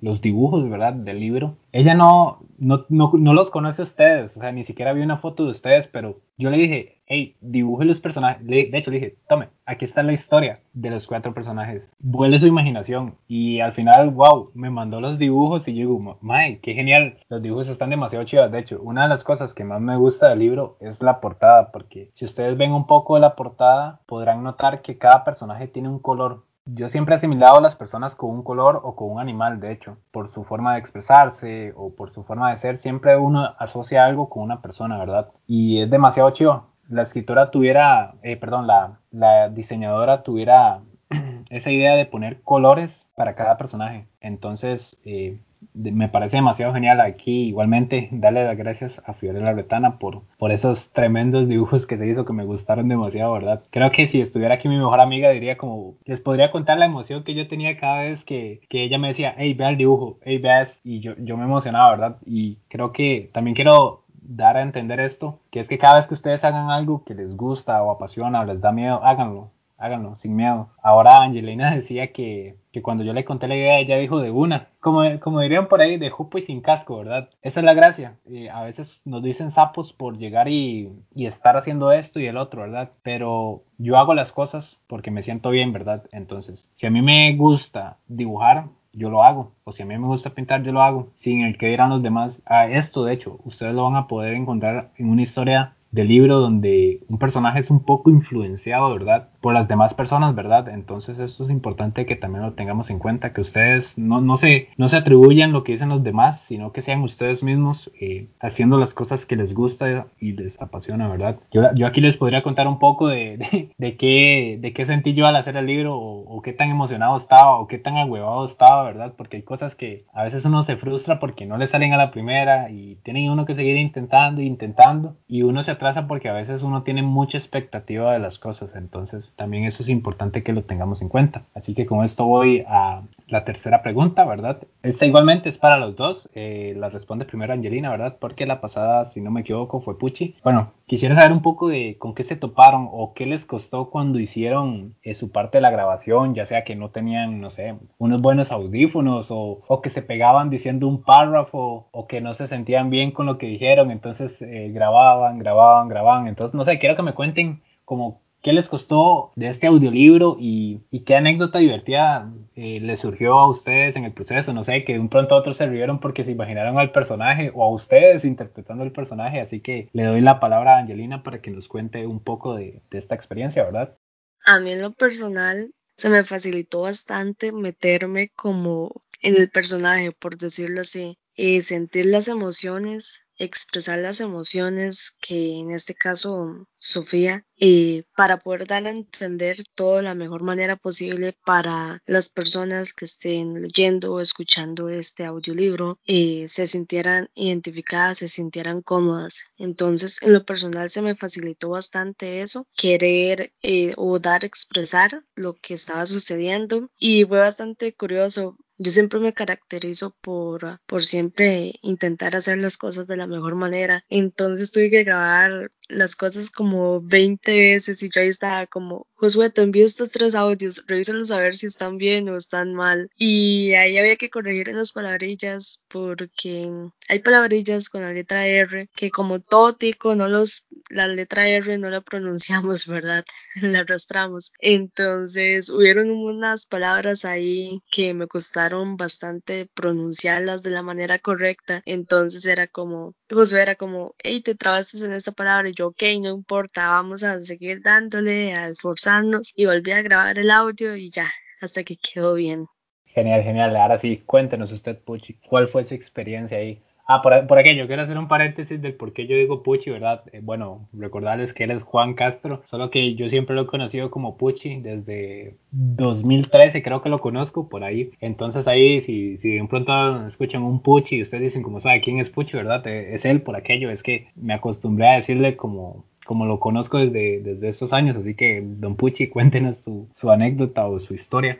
los 0.00 0.20
dibujos, 0.20 0.68
¿verdad? 0.68 0.94
Del 0.94 1.20
libro. 1.20 1.56
Ella 1.72 1.94
no, 1.94 2.40
no, 2.58 2.86
no, 2.88 3.12
no, 3.14 3.34
los 3.34 3.50
conoce 3.50 3.82
a 3.82 3.84
ustedes, 3.84 4.36
o 4.36 4.40
sea, 4.40 4.52
ni 4.52 4.64
siquiera 4.64 4.92
vi 4.92 5.02
una 5.02 5.18
foto 5.18 5.44
de 5.44 5.50
ustedes, 5.50 5.86
pero 5.86 6.20
yo 6.36 6.50
le 6.50 6.56
dije, 6.56 6.98
hey, 7.06 7.36
dibuje 7.40 7.84
los 7.84 8.00
personajes. 8.00 8.46
de 8.46 8.70
hecho, 8.72 8.90
le 8.90 9.00
dije, 9.00 9.16
tome, 9.28 9.48
aquí 9.66 9.84
está 9.84 10.02
la 10.02 10.12
historia 10.12 10.60
de 10.72 10.90
los 10.90 11.06
cuatro 11.06 11.34
personajes. 11.34 11.90
Vuelve 11.98 12.38
su 12.38 12.46
imaginación. 12.46 13.16
Y 13.26 13.60
al 13.60 13.72
final, 13.72 14.10
wow, 14.10 14.50
me 14.54 14.70
mandó 14.70 15.00
los 15.00 15.18
dibujos 15.18 15.66
y 15.66 15.74
yo 15.74 15.78
digo, 15.88 16.18
mae, 16.20 16.60
qué 16.60 16.74
genial. 16.74 17.18
Los 17.28 17.42
dibujos 17.42 17.68
están 17.68 17.90
demasiado 17.90 18.24
chidos. 18.24 18.52
De 18.52 18.60
hecho, 18.60 18.80
una 18.82 19.02
de 19.02 19.08
las 19.08 19.24
cosas 19.24 19.54
que 19.54 19.64
más 19.64 19.80
me 19.80 19.96
gusta 19.96 20.28
del 20.28 20.38
libro 20.38 20.76
es 20.80 21.02
la 21.02 21.20
portada, 21.20 21.72
porque 21.72 22.10
si 22.14 22.24
ustedes 22.24 22.56
ven 22.56 22.72
un 22.72 22.86
poco 22.86 23.14
de 23.14 23.20
la 23.22 23.34
portada, 23.34 24.00
podrán 24.06 24.42
notar 24.42 24.82
que 24.82 24.98
cada 24.98 25.24
personaje 25.24 25.66
tiene 25.66 25.88
un 25.88 25.98
color 25.98 26.44
yo 26.74 26.88
siempre 26.88 27.14
he 27.14 27.16
asimilado 27.16 27.58
a 27.58 27.60
las 27.60 27.76
personas 27.76 28.14
con 28.14 28.30
un 28.30 28.42
color 28.42 28.80
o 28.82 28.94
con 28.94 29.10
un 29.10 29.20
animal, 29.20 29.60
de 29.60 29.72
hecho, 29.72 29.98
por 30.10 30.28
su 30.28 30.44
forma 30.44 30.74
de 30.74 30.80
expresarse 30.80 31.72
o 31.76 31.94
por 31.94 32.10
su 32.10 32.24
forma 32.24 32.50
de 32.50 32.58
ser, 32.58 32.78
siempre 32.78 33.16
uno 33.16 33.54
asocia 33.58 34.04
algo 34.04 34.28
con 34.28 34.42
una 34.42 34.62
persona, 34.62 34.98
¿verdad? 34.98 35.28
Y 35.46 35.82
es 35.82 35.90
demasiado 35.90 36.30
chido 36.30 36.68
la 36.88 37.02
escritora 37.02 37.50
tuviera, 37.50 38.14
eh, 38.22 38.36
perdón, 38.36 38.66
la, 38.66 38.98
la 39.10 39.50
diseñadora 39.50 40.22
tuviera 40.22 40.80
esa 41.50 41.70
idea 41.70 41.94
de 41.94 42.06
poner 42.06 42.42
colores 42.42 43.06
para 43.14 43.34
cada 43.34 43.56
personaje. 43.56 44.06
Entonces, 44.20 44.96
eh, 45.04 45.38
me 45.74 46.08
parece 46.08 46.36
demasiado 46.36 46.72
genial 46.72 47.00
aquí. 47.00 47.48
Igualmente, 47.48 48.08
darle 48.12 48.44
las 48.44 48.56
gracias 48.56 49.02
a 49.04 49.14
Fiorella 49.14 49.52
Bretana 49.52 49.98
por, 49.98 50.22
por 50.38 50.52
esos 50.52 50.92
tremendos 50.92 51.48
dibujos 51.48 51.86
que 51.86 51.96
se 51.96 52.06
hizo 52.06 52.24
que 52.24 52.32
me 52.32 52.44
gustaron 52.44 52.88
demasiado, 52.88 53.32
¿verdad? 53.32 53.62
Creo 53.70 53.90
que 53.90 54.06
si 54.06 54.20
estuviera 54.20 54.54
aquí 54.54 54.68
mi 54.68 54.76
mejor 54.76 55.00
amiga, 55.00 55.30
diría 55.30 55.56
como, 55.56 55.96
les 56.04 56.20
podría 56.20 56.50
contar 56.50 56.78
la 56.78 56.86
emoción 56.86 57.24
que 57.24 57.34
yo 57.34 57.48
tenía 57.48 57.78
cada 57.78 58.02
vez 58.02 58.24
que, 58.24 58.60
que 58.68 58.84
ella 58.84 58.98
me 58.98 59.08
decía, 59.08 59.34
hey, 59.36 59.54
vea 59.54 59.70
el 59.70 59.76
dibujo, 59.76 60.18
hey, 60.22 60.38
veas, 60.38 60.80
y 60.84 61.00
yo, 61.00 61.14
yo 61.18 61.36
me 61.36 61.44
emocionaba, 61.44 61.90
¿verdad? 61.90 62.16
Y 62.26 62.58
creo 62.68 62.92
que 62.92 63.30
también 63.32 63.54
quiero 63.54 64.04
dar 64.28 64.56
a 64.56 64.62
entender 64.62 65.00
esto, 65.00 65.40
que 65.50 65.60
es 65.60 65.68
que 65.68 65.78
cada 65.78 65.96
vez 65.96 66.06
que 66.06 66.14
ustedes 66.14 66.44
hagan 66.44 66.70
algo 66.70 67.02
que 67.04 67.14
les 67.14 67.34
gusta 67.36 67.82
o 67.82 67.90
apasiona 67.90 68.40
o 68.40 68.44
les 68.44 68.60
da 68.60 68.72
miedo, 68.72 69.02
háganlo. 69.02 69.50
Háganlo, 69.78 70.16
sin 70.18 70.36
miedo. 70.36 70.68
Ahora 70.82 71.22
Angelina 71.22 71.70
decía 71.74 72.12
que, 72.12 72.56
que 72.72 72.82
cuando 72.82 73.04
yo 73.04 73.12
le 73.12 73.24
conté 73.24 73.48
la 73.48 73.56
idea, 73.56 73.78
ella 73.78 73.96
dijo 73.96 74.20
de 74.20 74.30
una, 74.30 74.68
como, 74.80 75.02
como 75.20 75.40
dirían 75.40 75.68
por 75.68 75.80
ahí, 75.80 75.96
de 75.96 76.10
jupo 76.10 76.38
y 76.38 76.42
sin 76.42 76.60
casco, 76.60 76.98
¿verdad? 76.98 77.30
Esa 77.42 77.60
es 77.60 77.66
la 77.66 77.74
gracia. 77.74 78.16
a 78.52 78.62
veces 78.64 79.00
nos 79.04 79.22
dicen 79.22 79.50
sapos 79.50 79.92
por 79.92 80.18
llegar 80.18 80.48
y, 80.48 80.92
y 81.14 81.26
estar 81.26 81.56
haciendo 81.56 81.92
esto 81.92 82.20
y 82.20 82.26
el 82.26 82.36
otro, 82.36 82.62
¿verdad? 82.62 82.90
Pero 83.02 83.62
yo 83.78 83.96
hago 83.96 84.14
las 84.14 84.32
cosas 84.32 84.78
porque 84.86 85.10
me 85.10 85.22
siento 85.22 85.50
bien, 85.50 85.72
¿verdad? 85.72 86.04
Entonces, 86.12 86.68
si 86.74 86.86
a 86.86 86.90
mí 86.90 87.00
me 87.00 87.34
gusta 87.36 87.96
dibujar, 88.08 88.66
yo 88.92 89.10
lo 89.10 89.22
hago. 89.22 89.52
O 89.64 89.72
si 89.72 89.82
a 89.82 89.86
mí 89.86 89.96
me 89.96 90.06
gusta 90.06 90.30
pintar, 90.30 90.62
yo 90.62 90.72
lo 90.72 90.82
hago. 90.82 91.10
Sin 91.14 91.42
el 91.42 91.56
que 91.56 91.68
dirán 91.68 91.90
los 91.90 92.02
demás. 92.02 92.42
A 92.46 92.66
esto, 92.66 93.04
de 93.04 93.14
hecho, 93.14 93.38
ustedes 93.44 93.74
lo 93.74 93.84
van 93.84 93.96
a 93.96 94.08
poder 94.08 94.34
encontrar 94.34 94.90
en 94.96 95.10
una 95.10 95.22
historia 95.22 95.74
del 95.90 96.08
libro 96.08 96.40
donde 96.40 97.00
un 97.08 97.18
personaje 97.18 97.60
es 97.60 97.70
un 97.70 97.80
poco 97.80 98.10
influenciado, 98.10 98.92
¿verdad? 98.92 99.30
Por 99.40 99.54
las 99.54 99.68
demás 99.68 99.94
personas, 99.94 100.34
¿verdad? 100.34 100.68
Entonces 100.68 101.18
esto 101.18 101.44
es 101.44 101.50
importante 101.50 102.06
que 102.06 102.16
también 102.16 102.44
lo 102.44 102.52
tengamos 102.54 102.90
en 102.90 102.98
cuenta, 102.98 103.32
que 103.32 103.40
ustedes 103.40 103.96
no, 103.96 104.20
no, 104.20 104.36
se, 104.36 104.68
no 104.76 104.88
se 104.88 104.96
atribuyan 104.96 105.52
lo 105.52 105.64
que 105.64 105.72
dicen 105.72 105.88
los 105.88 106.02
demás, 106.02 106.40
sino 106.40 106.72
que 106.72 106.82
sean 106.82 107.02
ustedes 107.02 107.42
mismos 107.42 107.90
eh, 108.00 108.28
haciendo 108.40 108.78
las 108.78 108.94
cosas 108.94 109.26
que 109.26 109.36
les 109.36 109.54
gusta 109.54 110.06
y 110.18 110.32
les 110.32 110.60
apasiona, 110.60 111.08
¿verdad? 111.08 111.38
Yo, 111.52 111.62
yo 111.74 111.86
aquí 111.86 112.00
les 112.00 112.16
podría 112.16 112.42
contar 112.42 112.66
un 112.66 112.78
poco 112.78 113.08
de, 113.08 113.70
de, 113.78 113.96
qué, 113.96 114.58
de 114.60 114.72
qué 114.72 114.86
sentí 114.86 115.14
yo 115.14 115.26
al 115.26 115.36
hacer 115.36 115.56
el 115.56 115.66
libro 115.66 115.96
o, 115.96 116.42
qué 116.42 116.52
tan 116.52 116.70
emocionado 116.70 117.16
estaba 117.16 117.58
o 117.58 117.66
qué 117.66 117.78
tan 117.78 117.96
agüevado 117.96 118.46
estaba, 118.46 118.84
¿verdad? 118.84 119.12
Porque 119.16 119.38
hay 119.38 119.42
cosas 119.42 119.74
que 119.74 120.04
a 120.12 120.24
veces 120.24 120.44
uno 120.44 120.62
se 120.62 120.76
frustra 120.76 121.18
porque 121.18 121.46
no 121.46 121.58
le 121.58 121.66
salen 121.66 121.92
a 121.92 121.96
la 121.96 122.10
primera 122.10 122.70
y 122.70 122.96
tiene 123.02 123.30
uno 123.30 123.44
que 123.44 123.56
seguir 123.56 123.76
intentando 123.76 124.40
intentando 124.40 125.16
y 125.26 125.42
uno 125.42 125.62
se 125.62 125.70
atrasa 125.70 126.06
porque 126.06 126.28
a 126.28 126.32
veces 126.32 126.62
uno 126.62 126.82
tiene 126.82 127.02
mucha 127.02 127.38
expectativa 127.38 128.12
de 128.12 128.18
las 128.18 128.38
cosas, 128.38 128.70
entonces 128.74 129.27
también 129.36 129.64
eso 129.64 129.82
es 129.82 129.88
importante 129.88 130.42
que 130.42 130.52
lo 130.52 130.62
tengamos 130.62 131.02
en 131.02 131.08
cuenta. 131.08 131.42
Así 131.54 131.74
que 131.74 131.86
con 131.86 132.04
esto 132.04 132.24
voy 132.24 132.64
a 132.66 133.02
la 133.26 133.44
tercera 133.44 133.82
pregunta, 133.82 134.24
¿verdad? 134.24 134.58
Esta 134.82 135.04
igualmente 135.04 135.48
es 135.48 135.58
para 135.58 135.78
los 135.78 135.96
dos, 135.96 136.30
eh, 136.34 136.74
la 136.76 136.88
responde 136.88 137.26
primero 137.26 137.52
Angelina, 137.52 137.90
¿verdad? 137.90 138.16
Porque 138.18 138.46
la 138.46 138.60
pasada, 138.60 139.04
si 139.04 139.20
no 139.20 139.30
me 139.30 139.42
equivoco, 139.42 139.80
fue 139.80 139.98
Puchi. 139.98 140.36
Bueno, 140.42 140.72
quisiera 140.86 141.14
saber 141.14 141.32
un 141.32 141.42
poco 141.42 141.68
de 141.68 141.96
con 141.98 142.14
qué 142.14 142.24
se 142.24 142.36
toparon 142.36 142.88
o 142.90 143.12
qué 143.12 143.26
les 143.26 143.44
costó 143.44 143.90
cuando 143.90 144.18
hicieron 144.18 144.94
eh, 145.02 145.14
su 145.14 145.30
parte 145.30 145.58
de 145.58 145.62
la 145.62 145.70
grabación, 145.70 146.34
ya 146.34 146.46
sea 146.46 146.64
que 146.64 146.74
no 146.74 146.90
tenían, 146.90 147.40
no 147.40 147.50
sé, 147.50 147.74
unos 147.98 148.22
buenos 148.22 148.50
audífonos 148.50 149.30
o, 149.30 149.60
o 149.66 149.82
que 149.82 149.90
se 149.90 150.00
pegaban 150.00 150.48
diciendo 150.48 150.88
un 150.88 151.02
párrafo 151.02 151.88
o 151.90 152.06
que 152.06 152.22
no 152.22 152.32
se 152.32 152.46
sentían 152.46 152.88
bien 152.88 153.10
con 153.10 153.26
lo 153.26 153.36
que 153.36 153.46
dijeron, 153.46 153.90
entonces 153.90 154.40
eh, 154.40 154.70
grababan, 154.72 155.38
grababan 155.38 155.88
grababan, 155.88 156.28
Entonces, 156.28 156.54
no 156.54 156.64
sé, 156.64 156.78
quiero 156.78 156.96
que 156.96 157.02
me 157.02 157.14
cuenten 157.14 157.62
como 157.84 158.20
qué 158.48 158.54
les 158.54 158.70
costó 158.70 159.30
de 159.36 159.50
este 159.50 159.66
audiolibro 159.66 160.38
y, 160.40 160.80
qué 161.04 161.16
anécdota 161.16 161.58
divertida 161.58 162.32
eh, 162.56 162.80
les 162.80 162.98
surgió 162.98 163.34
a 163.34 163.46
ustedes 163.46 163.94
en 163.94 164.06
el 164.06 164.14
proceso. 164.14 164.54
No 164.54 164.64
sé, 164.64 164.84
que 164.84 164.94
de 164.94 165.00
un 165.00 165.10
pronto 165.10 165.34
a 165.34 165.38
otros 165.38 165.58
se 165.58 165.66
rieron 165.66 166.00
porque 166.00 166.24
se 166.24 166.32
imaginaron 166.32 166.78
al 166.78 166.90
personaje 166.90 167.52
o 167.54 167.62
a 167.62 167.70
ustedes 167.70 168.24
interpretando 168.24 168.84
el 168.84 168.92
personaje. 168.92 169.42
Así 169.42 169.60
que 169.60 169.90
le 169.92 170.04
doy 170.04 170.22
la 170.22 170.40
palabra 170.40 170.76
a 170.76 170.78
Angelina 170.78 171.22
para 171.22 171.42
que 171.42 171.50
nos 171.50 171.68
cuente 171.68 172.06
un 172.06 172.20
poco 172.20 172.54
de, 172.54 172.80
de 172.90 172.98
esta 172.98 173.14
experiencia, 173.14 173.64
¿verdad? 173.64 173.98
A 174.46 174.60
mí 174.60 174.72
en 174.72 174.80
lo 174.80 174.92
personal 174.92 175.70
se 175.94 176.08
me 176.08 176.24
facilitó 176.24 176.80
bastante 176.80 177.52
meterme 177.52 178.30
como 178.34 179.02
en 179.20 179.36
el 179.36 179.50
personaje, 179.50 180.12
por 180.12 180.38
decirlo 180.38 180.80
así, 180.80 181.18
y 181.38 181.62
sentir 181.62 182.06
las 182.06 182.28
emociones 182.28 183.22
expresar 183.38 183.98
las 184.00 184.20
emociones 184.20 185.16
que 185.20 185.58
en 185.58 185.70
este 185.70 185.94
caso 185.94 186.66
Sofía 186.76 187.44
y 187.56 188.02
para 188.16 188.38
poder 188.38 188.66
dar 188.66 188.86
a 188.86 188.90
entender 188.90 189.58
todo 189.74 189.96
de 189.96 190.02
la 190.02 190.14
mejor 190.14 190.42
manera 190.42 190.76
posible 190.76 191.36
para 191.44 192.02
las 192.06 192.28
personas 192.28 192.92
que 192.92 193.04
estén 193.04 193.62
leyendo 193.62 194.14
o 194.14 194.20
escuchando 194.20 194.88
este 194.88 195.24
audiolibro 195.24 195.98
y 196.04 196.46
se 196.46 196.66
sintieran 196.66 197.30
identificadas, 197.34 198.18
se 198.18 198.28
sintieran 198.28 198.82
cómodas. 198.82 199.48
Entonces, 199.56 200.22
en 200.22 200.34
lo 200.34 200.44
personal 200.44 200.88
se 200.88 201.02
me 201.02 201.16
facilitó 201.16 201.70
bastante 201.70 202.42
eso, 202.42 202.66
querer 202.76 203.52
eh, 203.62 203.94
o 203.96 204.18
dar 204.20 204.44
expresar 204.44 205.24
lo 205.34 205.54
que 205.54 205.74
estaba 205.74 206.06
sucediendo 206.06 206.90
y 206.98 207.24
fue 207.24 207.38
bastante 207.38 207.92
curioso 207.92 208.56
yo 208.78 208.92
siempre 208.92 209.18
me 209.18 209.34
caracterizo 209.34 210.14
por, 210.20 210.80
por 210.86 211.02
siempre 211.02 211.74
intentar 211.82 212.36
hacer 212.36 212.58
las 212.58 212.76
cosas 212.78 213.08
de 213.08 213.16
la 213.16 213.26
mejor 213.26 213.56
manera. 213.56 214.04
Entonces 214.08 214.70
tuve 214.70 214.88
que 214.90 215.04
grabar 215.04 215.70
las 215.88 216.14
cosas 216.14 216.50
como 216.50 217.00
20 217.02 217.52
veces 217.52 218.02
y 218.02 218.10
yo 218.10 218.20
ahí 218.20 218.28
estaba 218.28 218.66
como, 218.66 219.07
Josué, 219.20 219.50
te 219.50 219.62
envío 219.62 219.84
estos 219.84 220.12
tres 220.12 220.36
audios, 220.36 220.84
revísalos 220.86 221.32
a 221.32 221.40
ver 221.40 221.52
si 221.56 221.66
están 221.66 221.98
bien 221.98 222.28
o 222.28 222.36
están 222.36 222.72
mal. 222.72 223.10
Y 223.16 223.72
ahí 223.72 223.98
había 223.98 224.14
que 224.14 224.30
corregir 224.30 224.68
en 224.68 224.76
las 224.76 224.92
palabrillas 224.92 225.82
porque 225.88 226.70
hay 227.08 227.18
palabrillas 227.18 227.88
con 227.88 228.02
la 228.02 228.12
letra 228.12 228.46
R 228.46 228.88
que 228.94 229.10
como 229.10 229.40
todo 229.40 229.74
tico 229.74 230.14
no 230.14 230.28
los, 230.28 230.68
la 230.88 231.08
letra 231.08 231.48
R 231.48 231.78
no 231.78 231.90
la 231.90 232.00
pronunciamos, 232.00 232.86
¿verdad? 232.86 233.24
la 233.60 233.80
arrastramos. 233.80 234.52
Entonces 234.60 235.68
hubieron 235.68 236.10
unas 236.10 236.64
palabras 236.66 237.24
ahí 237.24 237.82
que 237.90 238.14
me 238.14 238.28
costaron 238.28 238.96
bastante 238.96 239.68
pronunciarlas 239.74 240.62
de 240.62 240.70
la 240.70 240.82
manera 240.82 241.18
correcta. 241.18 241.82
Entonces 241.86 242.46
era 242.46 242.68
como, 242.68 243.16
Josué 243.30 243.62
era 243.62 243.74
como, 243.74 244.14
hey, 244.22 244.40
te 244.40 244.54
trabaste 244.54 245.04
en 245.04 245.12
esta 245.12 245.32
palabra 245.32 245.70
yo, 245.70 245.88
ok, 245.88 246.02
no 246.22 246.30
importa, 246.30 246.88
vamos 246.88 247.22
a 247.22 247.40
seguir 247.40 247.82
dándole, 247.82 248.54
a 248.54 248.68
esforzarnos 248.68 249.52
y 249.54 249.66
volví 249.66 249.92
a 249.92 250.02
grabar 250.02 250.38
el 250.38 250.50
audio 250.50 250.96
y 250.96 251.10
ya, 251.10 251.26
hasta 251.60 251.84
que 251.84 251.96
quedó 251.96 252.34
bien. 252.34 252.66
Genial, 253.04 253.42
genial. 253.42 253.76
Ahora 253.76 253.98
sí, 253.98 254.22
cuéntenos 254.24 254.72
usted, 254.72 254.98
Puchi, 254.98 255.34
¿cuál 255.34 255.68
fue 255.68 255.84
su 255.84 255.94
experiencia 255.94 256.58
ahí? 256.58 256.82
Ah, 257.10 257.22
por, 257.22 257.46
por 257.46 257.58
aquello, 257.58 257.86
quiero 257.86 258.02
hacer 258.02 258.18
un 258.18 258.28
paréntesis 258.28 258.82
del 258.82 258.92
por 258.92 259.14
qué 259.14 259.26
yo 259.26 259.34
digo 259.34 259.62
Puchi, 259.62 259.88
¿verdad? 259.88 260.24
Eh, 260.30 260.40
bueno, 260.42 260.90
recordarles 260.92 261.54
que 261.54 261.64
él 261.64 261.70
es 261.70 261.82
Juan 261.82 262.12
Castro, 262.12 262.60
solo 262.66 262.90
que 262.90 263.14
yo 263.14 263.30
siempre 263.30 263.56
lo 263.56 263.62
he 263.62 263.66
conocido 263.66 264.10
como 264.10 264.36
Puchi 264.36 264.80
desde 264.82 265.56
2013, 265.72 266.82
creo 266.82 267.00
que 267.00 267.08
lo 267.08 267.18
conozco 267.18 267.70
por 267.70 267.82
ahí. 267.82 268.10
Entonces 268.20 268.68
ahí, 268.68 269.00
si, 269.00 269.38
si 269.38 269.52
de 269.52 269.64
pronto 269.66 270.26
escuchan 270.26 270.62
un 270.62 270.82
Puchi 270.82 271.16
y 271.16 271.22
ustedes 271.22 271.44
dicen, 271.44 271.62
como 271.62 271.80
sabe 271.80 272.02
quién 272.02 272.18
es 272.18 272.28
Puchi, 272.28 272.58
¿verdad? 272.58 272.86
Eh, 272.86 273.14
es 273.14 273.24
él 273.24 273.40
por 273.40 273.56
aquello, 273.56 273.90
es 273.90 274.02
que 274.02 274.28
me 274.36 274.52
acostumbré 274.52 275.08
a 275.08 275.16
decirle 275.16 275.56
como 275.56 276.04
como 276.26 276.44
lo 276.44 276.60
conozco 276.60 276.98
desde, 276.98 277.40
desde 277.40 277.68
estos 277.70 277.94
años, 277.94 278.14
así 278.14 278.34
que 278.34 278.62
don 278.62 278.96
Puchi, 278.96 279.28
cuéntenos 279.28 279.78
su, 279.78 280.10
su 280.12 280.30
anécdota 280.30 280.86
o 280.86 281.00
su 281.00 281.14
historia 281.14 281.58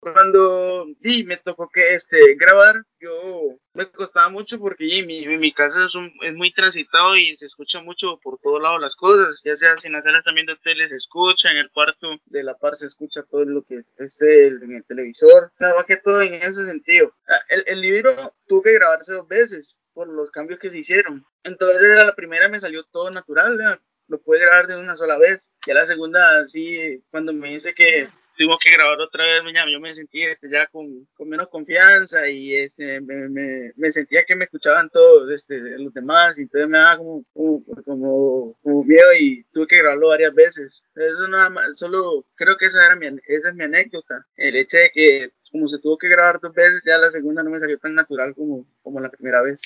cuando 0.00 0.86
sí, 1.02 1.24
me 1.24 1.36
tocó 1.36 1.68
que 1.68 1.94
este 1.94 2.34
grabar, 2.34 2.84
yo 2.98 3.58
me 3.74 3.90
costaba 3.90 4.30
mucho 4.30 4.58
porque 4.58 4.98
en 4.98 5.06
mi, 5.06 5.26
mi, 5.26 5.52
casa 5.52 5.86
es, 5.86 5.92
es, 6.22 6.34
muy 6.34 6.52
transitado 6.52 7.16
y 7.16 7.36
se 7.36 7.46
escucha 7.46 7.80
mucho 7.82 8.18
por 8.22 8.38
todos 8.38 8.62
lados 8.62 8.80
las 8.80 8.96
cosas, 8.96 9.36
ya 9.44 9.54
sea 9.56 9.76
sin 9.76 9.94
hacer 9.94 10.14
también 10.24 10.46
de 10.46 10.56
tele 10.56 10.88
se 10.88 10.96
escucha, 10.96 11.50
en 11.50 11.58
el 11.58 11.70
cuarto 11.70 12.18
de 12.24 12.42
la 12.42 12.56
par 12.56 12.76
se 12.76 12.86
escucha 12.86 13.22
todo 13.24 13.44
lo 13.44 13.62
que 13.62 13.84
es 13.98 14.20
el, 14.22 14.62
en 14.62 14.76
el 14.76 14.84
televisor, 14.84 15.52
nada 15.58 15.76
más 15.76 15.84
que 15.84 15.98
todo 15.98 16.22
en 16.22 16.34
ese 16.34 16.64
sentido. 16.64 17.14
Ah, 17.28 17.34
el, 17.50 17.64
el 17.66 17.80
libro 17.80 18.34
tuvo 18.46 18.62
que 18.62 18.72
grabarse 18.72 19.12
dos 19.12 19.28
veces 19.28 19.76
por 19.92 20.08
los 20.08 20.30
cambios 20.30 20.58
que 20.58 20.70
se 20.70 20.78
hicieron, 20.78 21.26
entonces 21.44 21.96
la 21.96 22.14
primera 22.14 22.48
me 22.48 22.60
salió 22.60 22.84
todo 22.84 23.10
natural, 23.10 23.80
lo 24.08 24.20
pude 24.20 24.40
grabar 24.40 24.66
de 24.66 24.76
una 24.76 24.96
sola 24.96 25.18
vez, 25.18 25.46
ya 25.66 25.74
la 25.74 25.84
segunda 25.84 26.46
sí, 26.46 27.04
cuando 27.10 27.32
me 27.32 27.50
dice 27.50 27.74
que 27.74 28.08
tuvimos 28.40 28.58
que 28.58 28.72
grabar 28.72 28.98
otra 28.98 29.22
vez, 29.22 29.42
yo 29.70 29.80
me 29.80 29.94
sentí 29.94 30.22
este, 30.22 30.48
ya 30.48 30.66
con, 30.68 31.06
con 31.12 31.28
menos 31.28 31.50
confianza 31.50 32.26
y 32.26 32.54
este, 32.54 32.98
me, 33.02 33.28
me, 33.76 33.92
sentía 33.92 34.24
que 34.24 34.34
me 34.34 34.46
escuchaban 34.46 34.88
todos 34.88 35.30
este, 35.30 35.60
los 35.78 35.92
demás 35.92 36.38
y 36.38 36.42
entonces 36.42 36.66
me 36.70 36.78
daba 36.78 36.96
como, 36.96 37.22
como, 37.34 38.56
como, 38.62 38.84
miedo 38.84 39.12
y 39.18 39.44
tuve 39.52 39.66
que 39.66 39.76
grabarlo 39.76 40.08
varias 40.08 40.34
veces. 40.34 40.82
Eso 40.94 41.28
nada 41.28 41.50
más, 41.50 41.78
solo 41.78 42.24
creo 42.34 42.56
que 42.56 42.64
esa, 42.64 42.86
era 42.86 42.96
mi, 42.96 43.08
esa 43.26 43.50
es 43.50 43.54
mi 43.54 43.64
anécdota, 43.64 44.26
el 44.36 44.56
hecho 44.56 44.78
de 44.78 44.90
que 44.90 45.32
como 45.52 45.68
se 45.68 45.78
tuvo 45.78 45.98
que 45.98 46.08
grabar 46.08 46.40
dos 46.40 46.54
veces, 46.54 46.82
ya 46.86 46.96
la 46.96 47.10
segunda 47.10 47.42
no 47.42 47.50
me 47.50 47.60
salió 47.60 47.76
tan 47.78 47.94
natural 47.94 48.34
como, 48.34 48.66
como 48.82 49.00
la 49.00 49.10
primera 49.10 49.42
vez. 49.42 49.60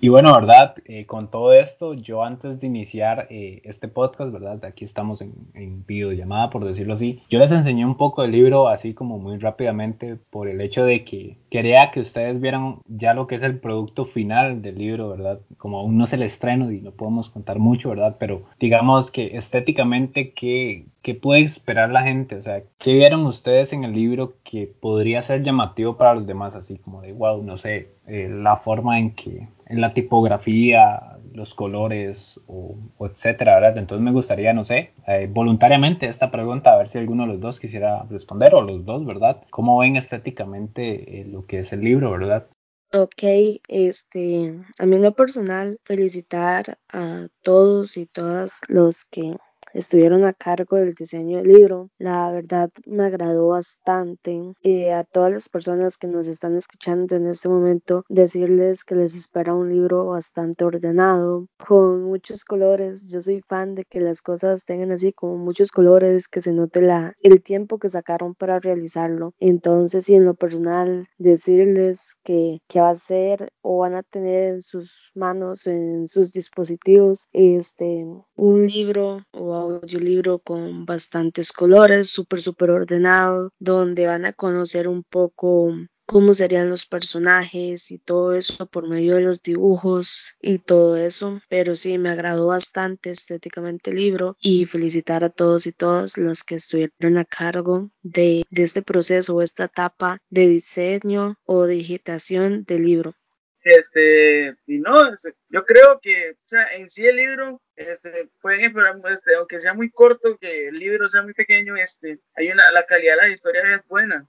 Y 0.00 0.10
bueno, 0.10 0.32
¿verdad? 0.32 0.76
Eh, 0.84 1.06
con 1.06 1.28
todo 1.28 1.52
esto, 1.52 1.92
yo 1.92 2.22
antes 2.22 2.60
de 2.60 2.68
iniciar 2.68 3.26
eh, 3.30 3.62
este 3.64 3.88
podcast, 3.88 4.30
¿verdad? 4.32 4.64
Aquí 4.64 4.84
estamos 4.84 5.20
en, 5.20 5.32
en 5.54 5.84
videollamada, 5.86 6.50
por 6.50 6.64
decirlo 6.64 6.94
así. 6.94 7.20
Yo 7.28 7.40
les 7.40 7.50
enseñé 7.50 7.84
un 7.84 7.96
poco 7.96 8.22
del 8.22 8.30
libro 8.30 8.68
así 8.68 8.94
como 8.94 9.18
muy 9.18 9.38
rápidamente 9.38 10.16
por 10.30 10.46
el 10.46 10.60
hecho 10.60 10.84
de 10.84 11.04
que 11.04 11.36
quería 11.50 11.90
que 11.90 11.98
ustedes 11.98 12.40
vieran 12.40 12.76
ya 12.86 13.12
lo 13.12 13.26
que 13.26 13.34
es 13.34 13.42
el 13.42 13.58
producto 13.58 14.04
final 14.04 14.62
del 14.62 14.78
libro, 14.78 15.08
¿verdad? 15.08 15.40
Como 15.56 15.80
aún 15.80 15.98
no 15.98 16.04
es 16.04 16.12
el 16.12 16.22
estreno 16.22 16.70
y 16.70 16.80
no 16.80 16.92
podemos 16.92 17.28
contar 17.30 17.58
mucho, 17.58 17.88
¿verdad? 17.88 18.18
Pero 18.20 18.42
digamos 18.60 19.10
que 19.10 19.36
estéticamente, 19.36 20.32
¿qué, 20.32 20.86
qué 21.02 21.14
puede 21.14 21.42
esperar 21.42 21.90
la 21.90 22.04
gente? 22.04 22.36
O 22.36 22.42
sea, 22.42 22.62
¿qué 22.78 22.94
vieron 22.94 23.26
ustedes 23.26 23.72
en 23.72 23.82
el 23.82 23.94
libro 23.94 24.34
que 24.50 24.66
podría 24.66 25.20
ser 25.20 25.42
llamativo 25.42 25.98
para 25.98 26.14
los 26.14 26.26
demás? 26.26 26.54
Así 26.54 26.78
como 26.78 27.02
de, 27.02 27.12
wow, 27.12 27.42
no 27.42 27.58
sé, 27.58 27.90
eh, 28.06 28.28
la 28.30 28.56
forma 28.56 28.98
en 28.98 29.14
que 29.14 29.46
en 29.66 29.80
la 29.82 29.92
tipografía, 29.92 31.18
los 31.34 31.52
colores 31.52 32.40
o, 32.46 32.76
etcétera, 33.00 33.56
¿verdad? 33.56 33.76
Entonces 33.76 34.02
me 34.02 34.12
gustaría, 34.12 34.54
no 34.54 34.64
sé, 34.64 34.92
eh, 35.06 35.28
voluntariamente 35.30 36.08
esta 36.08 36.30
pregunta, 36.30 36.72
a 36.72 36.78
ver 36.78 36.88
si 36.88 36.96
alguno 36.96 37.24
de 37.24 37.32
los 37.34 37.40
dos 37.40 37.60
quisiera 37.60 38.04
responder 38.08 38.54
o 38.54 38.62
los 38.62 38.86
dos, 38.86 39.04
¿verdad? 39.04 39.42
¿Cómo 39.50 39.78
ven 39.78 39.96
estéticamente 39.96 41.20
eh, 41.20 41.24
lo 41.26 41.44
que 41.44 41.58
es 41.58 41.72
el 41.74 41.82
libro, 41.82 42.10
¿verdad? 42.10 42.46
Ok, 42.94 43.22
este, 43.68 44.54
a 44.78 44.86
mí 44.86 44.96
en 44.96 45.02
lo 45.02 45.12
personal, 45.12 45.76
felicitar 45.84 46.78
a 46.90 47.26
todos 47.42 47.98
y 47.98 48.06
todas 48.06 48.62
los 48.68 49.04
que 49.04 49.36
estuvieron 49.78 50.24
a 50.24 50.32
cargo 50.32 50.76
del 50.76 50.94
diseño 50.94 51.38
del 51.38 51.48
libro. 51.48 51.90
La 51.98 52.30
verdad 52.30 52.70
me 52.86 53.04
agradó 53.04 53.48
bastante. 53.48 54.52
Y 54.62 54.86
a 54.86 55.04
todas 55.04 55.32
las 55.32 55.48
personas 55.48 55.96
que 55.96 56.06
nos 56.06 56.26
están 56.26 56.56
escuchando 56.56 57.16
en 57.16 57.26
este 57.26 57.48
momento, 57.48 58.04
decirles 58.08 58.84
que 58.84 58.96
les 58.96 59.14
espera 59.14 59.54
un 59.54 59.70
libro 59.70 60.06
bastante 60.06 60.64
ordenado, 60.64 61.46
con 61.66 62.02
muchos 62.02 62.44
colores. 62.44 63.08
Yo 63.08 63.22
soy 63.22 63.40
fan 63.42 63.74
de 63.74 63.84
que 63.84 64.00
las 64.00 64.20
cosas 64.20 64.64
tengan 64.64 64.92
así 64.92 65.12
como 65.12 65.36
muchos 65.36 65.70
colores, 65.70 66.28
que 66.28 66.42
se 66.42 66.52
note 66.52 66.80
la, 66.80 67.14
el 67.22 67.42
tiempo 67.42 67.78
que 67.78 67.88
sacaron 67.88 68.34
para 68.34 68.58
realizarlo. 68.58 69.32
Entonces, 69.38 70.08
y 70.08 70.14
en 70.16 70.24
lo 70.24 70.34
personal, 70.34 71.06
decirles 71.18 72.16
que, 72.24 72.60
que 72.68 72.80
va 72.80 72.90
a 72.90 72.94
ser 72.94 73.52
o 73.62 73.78
van 73.78 73.94
a 73.94 74.02
tener 74.02 74.54
en 74.54 74.62
sus 74.62 75.12
manos, 75.14 75.66
en 75.66 76.08
sus 76.08 76.32
dispositivos, 76.32 77.28
este, 77.32 78.06
un 78.34 78.66
libro 78.66 79.20
o 79.32 79.67
audiolibro 79.70 80.38
con 80.38 80.84
bastantes 80.86 81.52
colores, 81.52 82.10
súper, 82.10 82.40
súper 82.40 82.70
ordenado, 82.70 83.50
donde 83.58 84.06
van 84.06 84.24
a 84.24 84.32
conocer 84.32 84.88
un 84.88 85.02
poco 85.04 85.72
cómo 86.08 86.32
serían 86.32 86.70
los 86.70 86.86
personajes 86.86 87.90
y 87.90 87.98
todo 87.98 88.32
eso 88.32 88.64
por 88.64 88.88
medio 88.88 89.16
de 89.16 89.20
los 89.20 89.42
dibujos 89.42 90.36
y 90.40 90.58
todo 90.58 90.96
eso. 90.96 91.42
Pero 91.50 91.76
sí, 91.76 91.98
me 91.98 92.08
agradó 92.08 92.46
bastante 92.46 93.10
estéticamente 93.10 93.90
el 93.90 93.96
libro 93.96 94.34
y 94.40 94.64
felicitar 94.64 95.22
a 95.22 95.28
todos 95.28 95.66
y 95.66 95.72
todas 95.72 96.16
los 96.16 96.44
que 96.44 96.54
estuvieron 96.54 97.18
a 97.18 97.26
cargo 97.26 97.90
de, 98.02 98.42
de 98.48 98.62
este 98.62 98.80
proceso 98.80 99.36
o 99.36 99.42
esta 99.42 99.64
etapa 99.64 100.18
de 100.30 100.48
diseño 100.48 101.36
o 101.44 101.66
digitación 101.66 102.64
del 102.64 102.84
libro. 102.84 103.14
Este, 103.62 104.56
y 104.66 104.78
no, 104.78 105.12
este, 105.12 105.34
yo 105.48 105.64
creo 105.64 106.00
que, 106.00 106.32
o 106.32 106.48
sea, 106.48 106.66
en 106.76 106.88
sí 106.88 107.06
el 107.06 107.16
libro, 107.16 107.60
este, 107.76 108.28
pueden 108.40 108.64
esperar, 108.64 108.96
este, 109.10 109.34
aunque 109.36 109.60
sea 109.60 109.74
muy 109.74 109.90
corto, 109.90 110.38
que 110.38 110.68
el 110.68 110.74
libro 110.74 111.10
sea 111.10 111.22
muy 111.22 111.34
pequeño, 111.34 111.76
este, 111.76 112.18
hay 112.34 112.50
una, 112.50 112.70
la 112.72 112.84
calidad 112.86 113.16
de 113.16 113.22
las 113.22 113.30
historias 113.30 113.68
es 113.68 113.88
buena. 113.88 114.26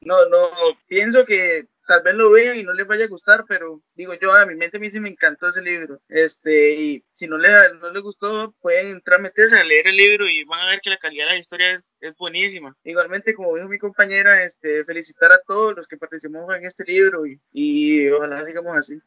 no, 0.00 0.28
no, 0.28 0.50
pienso 0.86 1.24
que 1.26 1.66
tal 1.90 2.04
vez 2.04 2.14
lo 2.14 2.30
vean 2.30 2.56
y 2.56 2.62
no 2.62 2.72
les 2.72 2.86
vaya 2.86 3.06
a 3.06 3.08
gustar, 3.08 3.44
pero 3.48 3.80
digo 3.96 4.12
yo, 4.14 4.32
a 4.32 4.46
mi 4.46 4.54
mente 4.54 4.76
a 4.76 4.80
mí 4.80 4.88
sí 4.92 5.00
me 5.00 5.08
encantó 5.08 5.48
ese 5.48 5.60
libro. 5.60 5.98
Este, 6.08 6.74
y 6.74 7.04
si 7.12 7.26
no 7.26 7.36
les, 7.36 7.52
no 7.80 7.90
les 7.90 8.00
gustó, 8.00 8.54
pueden 8.60 8.92
entrar 8.92 9.20
meterse 9.20 9.58
a 9.58 9.64
leer 9.64 9.88
el 9.88 9.96
libro 9.96 10.28
y 10.28 10.44
van 10.44 10.60
a 10.60 10.70
ver 10.70 10.80
que 10.80 10.90
la 10.90 10.98
calidad 10.98 11.26
de 11.26 11.32
la 11.32 11.38
historia 11.38 11.72
es, 11.72 11.92
es 12.00 12.16
buenísima. 12.16 12.76
Igualmente, 12.84 13.34
como 13.34 13.56
dijo 13.56 13.68
mi 13.68 13.78
compañera, 13.78 14.44
este, 14.44 14.84
felicitar 14.84 15.32
a 15.32 15.40
todos 15.44 15.74
los 15.74 15.88
que 15.88 15.96
participamos 15.96 16.54
en 16.54 16.64
este 16.64 16.84
libro 16.84 17.26
y, 17.26 17.40
y 17.52 18.08
ojalá 18.10 18.46
sigamos 18.46 18.76
así. 18.76 19.00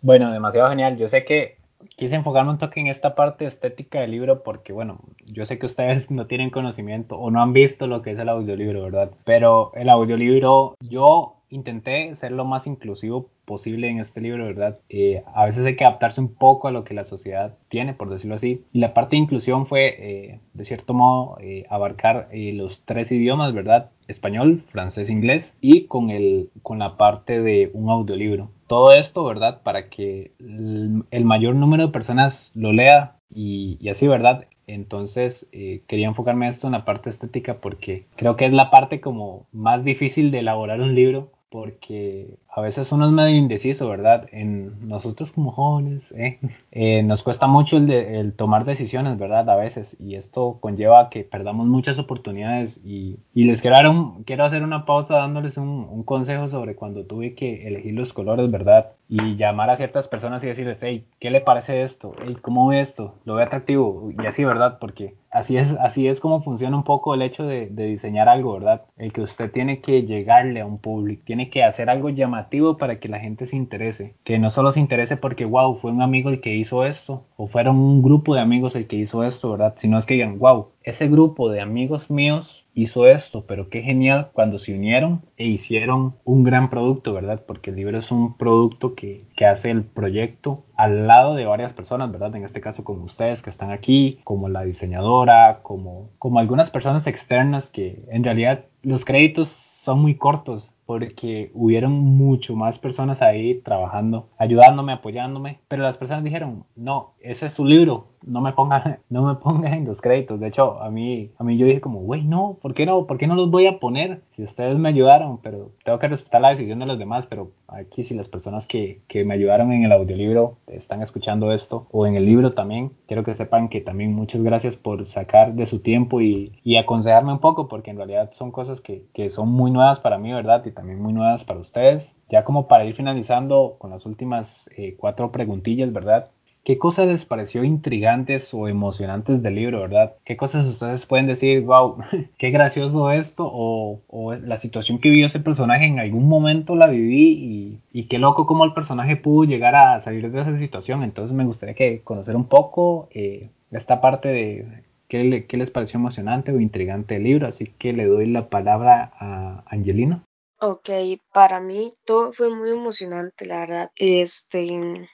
Bueno, 0.00 0.32
demasiado 0.32 0.70
genial. 0.70 0.96
Yo 0.96 1.08
sé 1.08 1.24
que 1.24 1.58
quise 1.96 2.14
enfocarme 2.14 2.52
un 2.52 2.58
toque 2.58 2.78
en 2.78 2.86
esta 2.86 3.16
parte 3.16 3.46
estética 3.46 4.00
del 4.00 4.12
libro 4.12 4.44
porque, 4.44 4.72
bueno, 4.72 5.00
yo 5.26 5.44
sé 5.44 5.58
que 5.58 5.66
ustedes 5.66 6.08
no 6.12 6.28
tienen 6.28 6.50
conocimiento 6.50 7.16
o 7.16 7.32
no 7.32 7.42
han 7.42 7.52
visto 7.52 7.88
lo 7.88 8.00
que 8.00 8.12
es 8.12 8.18
el 8.20 8.28
audiolibro, 8.28 8.84
¿verdad? 8.84 9.10
Pero 9.24 9.72
el 9.74 9.88
audiolibro, 9.88 10.76
yo 10.78 11.37
intenté 11.50 12.14
ser 12.16 12.32
lo 12.32 12.44
más 12.44 12.66
inclusivo 12.66 13.30
posible 13.44 13.88
en 13.88 13.98
este 13.98 14.20
libro, 14.20 14.44
¿verdad? 14.44 14.78
Eh, 14.88 15.22
a 15.34 15.46
veces 15.46 15.64
hay 15.64 15.76
que 15.76 15.84
adaptarse 15.84 16.20
un 16.20 16.34
poco 16.34 16.68
a 16.68 16.70
lo 16.70 16.84
que 16.84 16.94
la 16.94 17.04
sociedad 17.04 17.56
tiene, 17.68 17.94
por 17.94 18.10
decirlo 18.10 18.34
así. 18.34 18.64
Y 18.72 18.80
la 18.80 18.94
parte 18.94 19.16
de 19.16 19.22
inclusión 19.22 19.66
fue, 19.66 19.96
eh, 19.98 20.40
de 20.52 20.64
cierto 20.64 20.94
modo, 20.94 21.38
eh, 21.40 21.64
abarcar 21.70 22.28
los 22.32 22.82
tres 22.84 23.10
idiomas, 23.10 23.54
¿verdad? 23.54 23.90
Español, 24.06 24.64
francés, 24.70 25.10
inglés 25.10 25.54
y 25.60 25.84
con, 25.84 26.10
el, 26.10 26.50
con 26.62 26.78
la 26.78 26.96
parte 26.96 27.40
de 27.40 27.70
un 27.72 27.90
audiolibro. 27.90 28.50
Todo 28.66 28.92
esto, 28.92 29.24
¿verdad? 29.24 29.62
Para 29.62 29.88
que 29.88 30.32
el, 30.40 31.24
mayor 31.24 31.54
número 31.54 31.86
de 31.86 31.92
personas 31.92 32.52
lo 32.54 32.72
lea 32.72 33.16
y, 33.34 33.88
así, 33.88 34.06
¿verdad? 34.06 34.46
Entonces 34.66 35.48
eh, 35.52 35.82
quería 35.86 36.08
enfocarme 36.08 36.46
a 36.46 36.50
esto 36.50 36.66
en 36.66 36.74
la 36.74 36.84
parte 36.84 37.08
estética 37.08 37.54
porque 37.54 38.04
creo 38.16 38.36
que 38.36 38.44
es 38.44 38.52
la 38.52 38.70
parte 38.70 39.00
como 39.00 39.46
más 39.50 39.82
difícil 39.82 40.30
de 40.30 40.40
elaborar 40.40 40.82
un 40.82 40.94
libro 40.94 41.30
porque 41.50 42.36
a 42.50 42.60
veces 42.60 42.92
uno 42.92 43.06
es 43.06 43.12
medio 43.12 43.36
indeciso, 43.36 43.88
¿verdad? 43.88 44.28
En 44.32 44.86
nosotros 44.86 45.32
como 45.32 45.52
jóvenes, 45.52 46.12
¿eh? 46.12 46.38
Eh, 46.70 47.02
nos 47.02 47.24
cuesta 47.24 47.46
mucho 47.48 47.76
el, 47.78 48.32
tomar 48.34 48.64
decisiones, 48.64 49.18
¿verdad? 49.18 49.48
A 49.50 49.56
veces, 49.56 49.96
y 49.98 50.14
esto 50.14 50.58
conlleva 50.60 51.00
a 51.00 51.10
que 51.10 51.24
perdamos 51.24 51.66
muchas 51.66 51.98
oportunidades. 51.98 52.80
Y, 52.84 53.18
les 53.34 53.62
quiero, 53.62 54.18
quiero 54.24 54.44
hacer 54.44 54.62
una 54.62 54.84
pausa 54.84 55.16
dándoles 55.16 55.56
un, 55.56 56.04
consejo 56.04 56.48
sobre 56.48 56.76
cuando 56.76 57.04
tuve 57.04 57.34
que 57.34 57.66
elegir 57.66 57.94
los 57.94 58.12
colores, 58.12 58.50
¿verdad? 58.50 58.92
Y 59.08 59.36
llamar 59.36 59.70
a 59.70 59.76
ciertas 59.76 60.06
personas 60.06 60.44
y 60.44 60.48
decirles, 60.48 60.78
hey, 60.82 61.04
¿qué 61.18 61.30
le 61.30 61.40
parece 61.40 61.82
esto? 61.82 62.14
¿cómo 62.42 62.68
ve 62.68 62.80
esto? 62.80 63.14
¿Lo 63.24 63.34
ve 63.34 63.42
atractivo? 63.42 64.12
Y 64.16 64.26
así, 64.26 64.44
¿verdad? 64.44 64.78
Porque 64.78 65.14
así 65.30 65.56
es, 65.56 65.72
así 65.80 66.08
es 66.08 66.20
como 66.20 66.42
funciona 66.42 66.76
un 66.76 66.84
poco 66.84 67.14
el 67.14 67.22
hecho 67.22 67.44
de, 67.44 67.68
de 67.68 67.84
diseñar 67.86 68.28
algo, 68.28 68.54
¿verdad? 68.54 68.86
El 68.96 69.12
que 69.12 69.22
usted 69.22 69.50
tiene 69.52 69.80
que 69.80 70.02
llegarle 70.04 70.60
a 70.60 70.66
un 70.66 70.78
público, 70.78 71.22
tiene 71.26 71.50
que 71.50 71.64
hacer 71.64 71.90
algo 71.90 72.10
llamativo 72.10 72.76
para 72.76 73.00
que 73.00 73.08
la 73.08 73.20
gente 73.20 73.46
se 73.46 73.56
interese. 73.56 74.16
Que 74.24 74.38
no 74.38 74.50
solo 74.50 74.72
se 74.72 74.80
interese 74.80 75.16
porque, 75.16 75.44
wow, 75.44 75.76
fue 75.78 75.92
un 75.92 76.02
amigo 76.02 76.30
el 76.30 76.40
que 76.40 76.56
hizo 76.56 76.84
esto, 76.84 77.27
o 77.40 77.46
fueron 77.46 77.76
un 77.76 78.02
grupo 78.02 78.34
de 78.34 78.40
amigos 78.40 78.74
el 78.74 78.88
que 78.88 78.96
hizo 78.96 79.22
esto, 79.22 79.52
¿verdad? 79.52 79.74
Sino 79.76 79.96
es 79.96 80.06
que 80.06 80.14
digan, 80.14 80.40
wow, 80.40 80.70
ese 80.82 81.06
grupo 81.06 81.50
de 81.50 81.60
amigos 81.60 82.10
míos 82.10 82.66
hizo 82.74 83.06
esto, 83.06 83.44
pero 83.46 83.70
qué 83.70 83.80
genial 83.82 84.30
cuando 84.32 84.58
se 84.58 84.74
unieron 84.74 85.22
e 85.36 85.46
hicieron 85.46 86.16
un 86.24 86.42
gran 86.42 86.68
producto, 86.68 87.12
¿verdad? 87.12 87.44
Porque 87.46 87.70
el 87.70 87.76
libro 87.76 87.96
es 87.96 88.10
un 88.10 88.36
producto 88.36 88.96
que, 88.96 89.24
que, 89.36 89.46
hace 89.46 89.70
el 89.70 89.84
proyecto 89.84 90.64
al 90.74 91.06
lado 91.06 91.36
de 91.36 91.46
varias 91.46 91.72
personas, 91.72 92.10
¿verdad? 92.10 92.34
En 92.34 92.44
este 92.44 92.60
caso 92.60 92.82
como 92.82 93.04
ustedes 93.04 93.40
que 93.40 93.50
están 93.50 93.70
aquí, 93.70 94.18
como 94.24 94.48
la 94.48 94.64
diseñadora, 94.64 95.60
como, 95.62 96.10
como 96.18 96.40
algunas 96.40 96.70
personas 96.70 97.06
externas 97.06 97.70
que 97.70 98.02
en 98.10 98.24
realidad 98.24 98.64
los 98.82 99.04
créditos 99.04 99.48
son 99.48 100.00
muy 100.00 100.16
cortos 100.16 100.72
porque 100.88 101.50
hubieron 101.52 101.92
mucho 101.92 102.56
más 102.56 102.78
personas 102.78 103.20
ahí 103.20 103.60
trabajando, 103.60 104.30
ayudándome, 104.38 104.94
apoyándome, 104.94 105.58
pero 105.68 105.82
las 105.82 105.98
personas 105.98 106.24
dijeron, 106.24 106.64
no, 106.76 107.12
ese 107.20 107.44
es 107.44 107.52
su 107.52 107.66
libro, 107.66 108.06
no 108.24 108.40
me 108.40 108.52
pongan, 108.52 108.98
no 109.10 109.22
me 109.22 109.34
pongan 109.34 109.74
en 109.74 109.84
los 109.84 110.00
créditos. 110.00 110.40
De 110.40 110.48
hecho, 110.48 110.80
a 110.80 110.90
mí, 110.90 111.30
a 111.38 111.44
mí 111.44 111.58
yo 111.58 111.66
dije 111.66 111.82
como, 111.82 112.00
güey, 112.00 112.24
no, 112.24 112.56
¿por 112.62 112.72
qué 112.72 112.86
no? 112.86 113.06
¿Por 113.06 113.18
qué 113.18 113.26
no 113.26 113.34
los 113.34 113.50
voy 113.50 113.66
a 113.66 113.78
poner? 113.78 114.22
Si 114.32 114.42
ustedes 114.42 114.78
me 114.78 114.88
ayudaron, 114.88 115.38
pero 115.42 115.72
tengo 115.84 115.98
que 115.98 116.08
respetar 116.08 116.40
la 116.40 116.50
decisión 116.50 116.78
de 116.78 116.86
los 116.86 116.98
demás, 116.98 117.26
pero 117.26 117.50
aquí 117.66 118.04
si 118.04 118.14
las 118.14 118.28
personas 118.28 118.66
que, 118.66 119.02
que 119.08 119.24
me 119.24 119.34
ayudaron 119.34 119.72
en 119.72 119.84
el 119.84 119.92
audiolibro 119.92 120.56
están 120.68 121.02
escuchando 121.02 121.52
esto, 121.52 121.86
o 121.90 122.06
en 122.06 122.14
el 122.14 122.24
libro 122.24 122.54
también, 122.54 122.92
quiero 123.06 123.24
que 123.24 123.34
sepan 123.34 123.68
que 123.68 123.80
también 123.80 124.14
muchas 124.14 124.42
gracias 124.42 124.76
por 124.76 125.06
sacar 125.06 125.54
de 125.54 125.66
su 125.66 125.80
tiempo 125.80 126.20
y, 126.20 126.52
y 126.64 126.76
aconsejarme 126.76 127.32
un 127.32 127.40
poco, 127.40 127.68
porque 127.68 127.90
en 127.90 127.98
realidad 127.98 128.30
son 128.32 128.52
cosas 128.52 128.80
que, 128.80 129.04
que 129.12 129.30
son 129.30 129.50
muy 129.50 129.70
nuevas 129.70 130.00
para 130.00 130.18
mí, 130.18 130.32
¿verdad? 130.32 130.64
Y 130.64 130.70
también 130.78 131.02
muy 131.02 131.12
nuevas 131.12 131.42
para 131.42 131.58
ustedes. 131.58 132.14
Ya 132.30 132.44
como 132.44 132.68
para 132.68 132.84
ir 132.84 132.94
finalizando 132.94 133.76
con 133.78 133.90
las 133.90 134.06
últimas 134.06 134.70
eh, 134.76 134.94
cuatro 134.96 135.32
preguntillas, 135.32 135.92
¿verdad? 135.92 136.30
¿Qué 136.64 136.78
cosas 136.78 137.08
les 137.08 137.24
pareció 137.24 137.64
intrigantes 137.64 138.54
o 138.54 138.68
emocionantes 138.68 139.42
del 139.42 139.56
libro, 139.56 139.80
verdad? 139.80 140.14
¿Qué 140.24 140.36
cosas 140.36 140.66
ustedes 140.68 141.04
pueden 141.06 141.26
decir, 141.26 141.62
wow, 141.62 141.96
qué 142.38 142.50
gracioso 142.50 143.10
esto? 143.10 143.48
O, 143.50 144.34
la 144.34 144.56
situación 144.58 145.00
que 145.00 145.08
vivió 145.10 145.26
ese 145.26 145.40
personaje 145.40 145.86
en 145.86 145.98
algún 145.98 146.28
momento 146.28 146.76
la 146.76 146.86
viví 146.86 147.80
y, 147.92 148.02
qué 148.04 148.18
loco 148.18 148.46
cómo 148.46 148.64
el 148.64 148.74
personaje 148.74 149.16
pudo 149.16 149.44
llegar 149.44 149.74
a 149.74 149.98
salir 150.00 150.30
de 150.30 150.40
esa 150.40 150.56
situación. 150.58 151.02
Entonces 151.02 151.34
me 151.34 151.44
gustaría 151.44 151.74
que 151.74 152.02
conocer 152.02 152.36
un 152.36 152.44
poco 152.44 153.08
eh, 153.10 153.50
esta 153.72 154.00
parte 154.00 154.28
de 154.28 154.84
qué, 155.08 155.46
qué 155.48 155.56
les 155.56 155.70
pareció 155.70 155.98
emocionante 155.98 156.52
o 156.52 156.60
intrigante 156.60 157.16
el 157.16 157.24
libro. 157.24 157.48
Así 157.48 157.72
que 157.78 157.92
le 157.92 158.06
doy 158.06 158.26
la 158.26 158.48
palabra 158.48 159.10
a 159.18 159.64
Angelina. 159.66 160.22
Ok, 160.60 160.90
para 161.32 161.58
mí 161.60 161.90
todo 162.04 162.32
fue 162.32 162.48
muy 162.54 162.70
emocionante, 162.70 163.44
la 163.46 163.60
verdad. 163.60 163.90
Este, 163.96 164.68